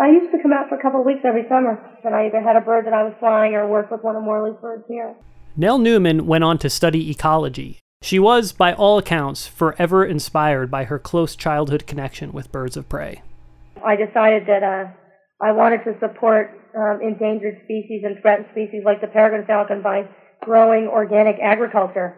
I 0.00 0.08
used 0.08 0.32
to 0.32 0.38
come 0.42 0.52
out 0.52 0.68
for 0.68 0.76
a 0.76 0.82
couple 0.82 1.00
of 1.00 1.06
weeks 1.06 1.20
every 1.24 1.46
summer, 1.48 1.78
and 2.02 2.14
I 2.14 2.26
either 2.26 2.40
had 2.40 2.56
a 2.56 2.60
bird 2.62 2.86
that 2.86 2.94
I 2.94 3.02
was 3.04 3.12
flying 3.20 3.54
or 3.54 3.68
worked 3.68 3.92
with 3.92 4.02
one 4.02 4.16
of 4.16 4.22
Morley's 4.22 4.56
birds 4.60 4.84
here. 4.88 5.14
Nell 5.54 5.78
Newman 5.78 6.26
went 6.26 6.44
on 6.44 6.56
to 6.58 6.70
study 6.70 7.10
ecology. 7.10 7.78
She 8.00 8.18
was, 8.18 8.52
by 8.52 8.72
all 8.72 8.96
accounts, 8.98 9.46
forever 9.46 10.04
inspired 10.04 10.70
by 10.70 10.84
her 10.84 10.98
close 10.98 11.36
childhood 11.36 11.86
connection 11.86 12.32
with 12.32 12.50
birds 12.50 12.76
of 12.76 12.88
prey. 12.88 13.22
I 13.84 13.96
decided 13.96 14.46
that 14.46 14.62
uh, 14.62 14.88
I 15.44 15.52
wanted 15.52 15.84
to 15.84 15.94
support 16.00 16.50
um, 16.76 17.00
endangered 17.02 17.56
species 17.64 18.02
and 18.04 18.16
threatened 18.20 18.46
species 18.52 18.82
like 18.84 19.00
the 19.00 19.06
peregrine 19.06 19.44
falcon 19.46 19.82
by 19.82 20.08
growing 20.42 20.86
organic 20.86 21.36
agriculture, 21.40 22.14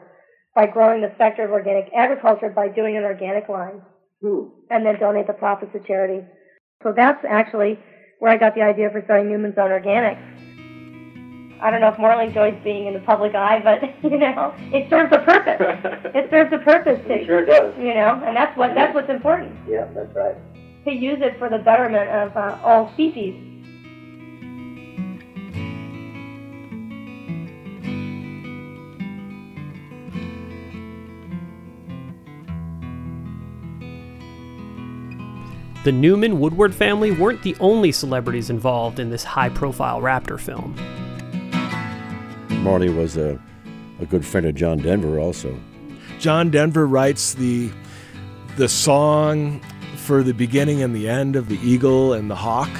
by 0.54 0.66
growing 0.66 1.00
the 1.02 1.12
sector 1.18 1.44
of 1.44 1.50
organic 1.50 1.86
agriculture 1.94 2.48
by 2.50 2.68
doing 2.68 2.96
an 2.96 3.04
organic 3.04 3.48
line, 3.48 3.80
and 4.70 4.86
then 4.86 4.98
donate 4.98 5.26
the 5.26 5.32
profits 5.34 5.72
to 5.72 5.80
charity. 5.80 6.24
So 6.82 6.92
that's 6.96 7.22
actually 7.28 7.78
where 8.18 8.32
I 8.32 8.36
got 8.36 8.54
the 8.54 8.62
idea 8.62 8.88
for 8.90 9.02
starting 9.04 9.28
Newman's 9.28 9.58
Own 9.58 9.70
Organics. 9.70 10.22
I 11.60 11.70
don't 11.70 11.80
know 11.80 11.88
if 11.88 11.98
Morley 11.98 12.26
enjoys 12.26 12.54
being 12.62 12.86
in 12.86 12.94
the 12.94 13.00
public 13.00 13.34
eye, 13.34 13.60
but 13.62 13.80
you 14.10 14.18
know, 14.18 14.52
it 14.72 14.88
serves 14.90 15.12
a 15.12 15.18
purpose. 15.18 15.60
it 16.14 16.28
serves 16.30 16.52
a 16.52 16.58
purpose 16.58 16.98
to 17.06 17.14
It 17.14 17.26
sure 17.26 17.44
does. 17.44 17.74
you 17.78 17.94
know, 17.94 18.20
and 18.24 18.36
that's 18.36 18.56
what 18.56 18.74
that's 18.74 18.94
what's 18.94 19.08
important 19.10 19.56
Yeah, 19.68 19.86
that's 19.94 20.14
right. 20.14 20.36
to 20.84 20.92
use 20.92 21.18
it 21.20 21.38
for 21.38 21.48
the 21.48 21.58
betterment 21.58 22.10
of 22.10 22.36
uh, 22.36 22.58
all 22.62 22.92
species. 22.94 23.34
The 35.85 35.92
Newman 35.92 36.40
Woodward 36.40 36.75
family 36.75 37.11
weren't 37.11 37.42
the 37.42 37.55
only 37.61 37.92
celebrities 37.92 38.49
involved 38.49 38.99
in 38.99 39.11
this 39.11 39.23
high 39.23 39.51
profile 39.51 40.01
raptor 40.01 40.40
film. 40.40 40.75
Marty 42.62 42.88
was 42.88 43.18
a, 43.18 43.38
a 44.01 44.07
good 44.07 44.25
friend 44.25 44.47
of 44.47 44.55
John 44.55 44.79
Denver 44.79 45.18
also. 45.18 45.55
John 46.18 46.51
Denver 46.51 46.87
writes 46.87 47.35
the 47.35 47.70
the 48.57 48.66
song 48.66 49.61
for 49.97 50.23
the 50.23 50.33
beginning 50.33 50.83
and 50.83 50.97
the 50.97 51.07
end 51.07 51.37
of 51.37 51.51
the 51.51 51.59
Eagle 51.59 52.14
and 52.14 52.31
the 52.31 52.37
Hawk. 52.37 52.70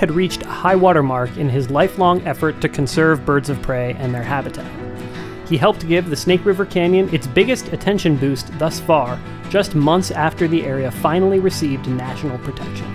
Had 0.00 0.10
reached 0.10 0.40
a 0.44 0.48
high 0.48 0.74
water 0.74 1.02
mark 1.02 1.36
in 1.36 1.46
his 1.46 1.68
lifelong 1.68 2.26
effort 2.26 2.58
to 2.62 2.70
conserve 2.70 3.26
birds 3.26 3.50
of 3.50 3.60
prey 3.60 3.92
and 3.98 4.14
their 4.14 4.22
habitat. 4.22 4.66
He 5.46 5.58
helped 5.58 5.86
give 5.86 6.08
the 6.08 6.16
Snake 6.16 6.42
River 6.46 6.64
Canyon 6.64 7.12
its 7.14 7.26
biggest 7.26 7.70
attention 7.74 8.16
boost 8.16 8.58
thus 8.58 8.80
far, 8.80 9.20
just 9.50 9.74
months 9.74 10.10
after 10.10 10.48
the 10.48 10.64
area 10.64 10.90
finally 10.90 11.38
received 11.38 11.86
national 11.86 12.38
protection. 12.38 12.86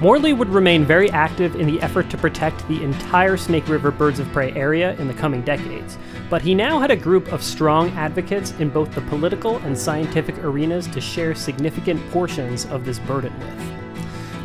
Morley 0.00 0.32
would 0.32 0.48
remain 0.50 0.84
very 0.84 1.10
active 1.10 1.56
in 1.56 1.66
the 1.66 1.82
effort 1.82 2.08
to 2.10 2.16
protect 2.16 2.68
the 2.68 2.84
entire 2.84 3.36
Snake 3.36 3.66
River 3.66 3.90
birds 3.90 4.20
of 4.20 4.30
prey 4.30 4.52
area 4.52 4.94
in 5.00 5.08
the 5.08 5.14
coming 5.14 5.42
decades, 5.42 5.98
but 6.30 6.40
he 6.40 6.54
now 6.54 6.78
had 6.78 6.92
a 6.92 6.96
group 6.96 7.32
of 7.32 7.42
strong 7.42 7.90
advocates 7.90 8.52
in 8.60 8.70
both 8.70 8.94
the 8.94 9.00
political 9.02 9.56
and 9.58 9.76
scientific 9.76 10.38
arenas 10.38 10.86
to 10.86 11.00
share 11.00 11.34
significant 11.34 12.00
portions 12.12 12.64
of 12.66 12.84
this 12.84 13.00
burden 13.00 13.36
with. 13.40 13.79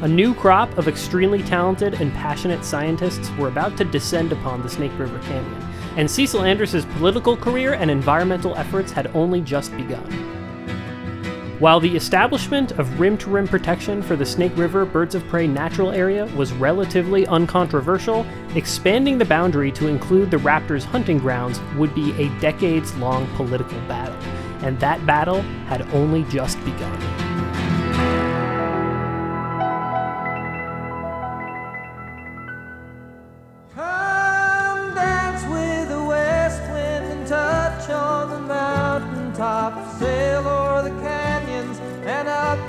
A 0.01 0.07
new 0.07 0.33
crop 0.33 0.77
of 0.77 0.89
extremely 0.89 1.41
talented 1.41 1.95
and 1.95 2.13
passionate 2.13 2.65
scientists 2.65 3.31
were 3.37 3.47
about 3.47 3.77
to 3.77 3.85
descend 3.85 4.33
upon 4.33 4.61
the 4.61 4.69
Snake 4.69 4.91
River 4.99 5.19
Canyon, 5.19 5.65
and 5.95 6.11
Cecil 6.11 6.43
Andrus's 6.43 6.83
political 6.97 7.37
career 7.37 7.73
and 7.73 7.89
environmental 7.89 8.55
efforts 8.55 8.91
had 8.91 9.07
only 9.15 9.39
just 9.39 9.75
begun. 9.77 10.03
While 11.59 11.79
the 11.79 11.95
establishment 11.95 12.73
of 12.73 12.99
rim 12.99 13.17
to 13.19 13.29
rim 13.29 13.47
protection 13.47 14.01
for 14.01 14.17
the 14.17 14.25
Snake 14.25 14.51
River 14.57 14.83
Birds 14.83 15.15
of 15.15 15.25
Prey 15.29 15.47
natural 15.47 15.91
area 15.91 16.25
was 16.35 16.51
relatively 16.51 17.25
uncontroversial, 17.27 18.25
expanding 18.53 19.17
the 19.17 19.23
boundary 19.23 19.71
to 19.71 19.87
include 19.87 20.29
the 20.29 20.37
raptors' 20.37 20.83
hunting 20.83 21.19
grounds 21.19 21.61
would 21.77 21.95
be 21.95 22.11
a 22.21 22.27
decades 22.41 22.93
long 22.97 23.25
political 23.37 23.79
battle, 23.87 24.17
and 24.61 24.77
that 24.81 25.05
battle 25.05 25.41
had 25.69 25.83
only 25.93 26.23
just 26.25 26.59
begun. 26.65 27.24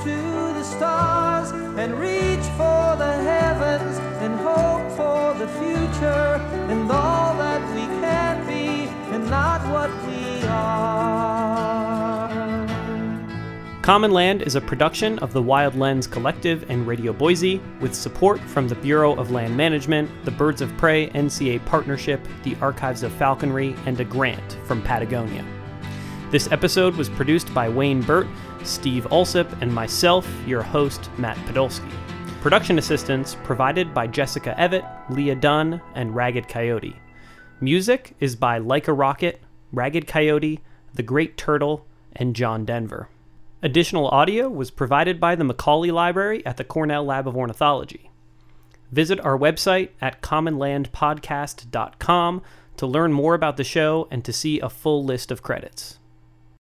To 0.05 0.17
the 0.55 0.65
stars 0.65 1.51
and 1.79 1.99
reach 1.99 2.47
for 2.57 2.97
the 2.97 3.13
heavens 3.23 3.99
and 4.23 4.35
hope 4.41 4.91
for 4.93 5.35
the 5.39 5.49
future 5.49 6.41
and 6.71 6.91
all 6.91 7.37
that 7.37 7.63
we 7.75 7.87
can 8.01 8.47
be 8.47 8.89
and 9.15 9.29
not 9.31 9.61
what 9.71 9.91
we 10.07 10.47
are. 10.49 11.27
Common 13.83 14.11
Land 14.11 14.43
is 14.43 14.57
a 14.57 14.61
production 14.61 15.17
of 15.21 15.33
the 15.33 15.41
Wild 15.41 15.77
Lens 15.77 16.09
Collective 16.09 16.69
and 16.69 16.89
Radio 16.89 17.13
Boise, 17.13 17.61
with 17.79 17.95
support 17.95 18.41
from 18.41 18.67
the 18.67 18.75
Bureau 18.75 19.15
of 19.15 19.31
Land 19.31 19.57
Management, 19.57 20.11
the 20.25 20.33
Birds 20.33 20.61
of 20.61 20.77
Prey 20.77 21.09
NCA 21.11 21.65
Partnership, 21.67 22.21
the 22.43 22.57
Archives 22.61 23.05
of 23.05 23.13
Falconry, 23.13 23.77
and 23.87 24.01
a 24.01 24.05
grant 24.05 24.59
from 24.65 24.83
Patagonia. 24.83 25.45
This 26.33 26.51
episode 26.51 26.97
was 26.97 27.09
produced 27.09 27.55
by 27.55 27.69
Wayne 27.69 28.03
Burt, 28.03 28.27
Steve 28.67 29.07
Alsip, 29.11 29.63
and 29.63 29.73
myself, 29.73 30.29
your 30.47 30.63
host, 30.63 31.09
Matt 31.19 31.37
Podolsky. 31.47 31.91
Production 32.41 32.79
assistance 32.79 33.37
provided 33.43 33.93
by 33.93 34.07
Jessica 34.07 34.55
Evett, 34.59 34.87
Leah 35.11 35.35
Dunn, 35.35 35.81
and 35.95 36.15
Ragged 36.15 36.49
Coyote. 36.49 36.97
Music 37.61 38.15
is 38.21 38.37
by 38.37 38.59
Like 38.59 38.89
a 38.89 38.93
Rocket, 38.93 39.43
Ragged 39.73 40.07
Coyote, 40.07 40.61
The 40.95 41.03
Great 41.03 41.37
Turtle, 41.37 41.87
and 42.15 42.37
John 42.37 42.65
Denver. 42.65 43.09
Additional 43.63 44.09
audio 44.09 44.49
was 44.49 44.71
provided 44.71 45.19
by 45.19 45.35
the 45.35 45.45
Macaulay 45.45 45.91
Library 45.91 46.47
at 46.47 46.57
the 46.57 46.65
Cornell 46.65 47.05
Lab 47.05 47.27
of 47.27 47.37
Ornithology. 47.37 48.11
Visit 48.93 49.19
our 49.21 49.39
website 49.39 49.91
at 50.01 50.23
commonlandpodcast.com 50.23 52.43
to 52.77 52.87
learn 52.87 53.13
more 53.13 53.35
about 53.35 53.57
the 53.57 53.65
show 53.65 54.07
and 54.11 54.25
to 54.25 54.33
see 54.33 54.61
a 54.61 54.69
full 54.69 55.05
list 55.05 55.31
of 55.31 55.43
credits. 55.43 55.99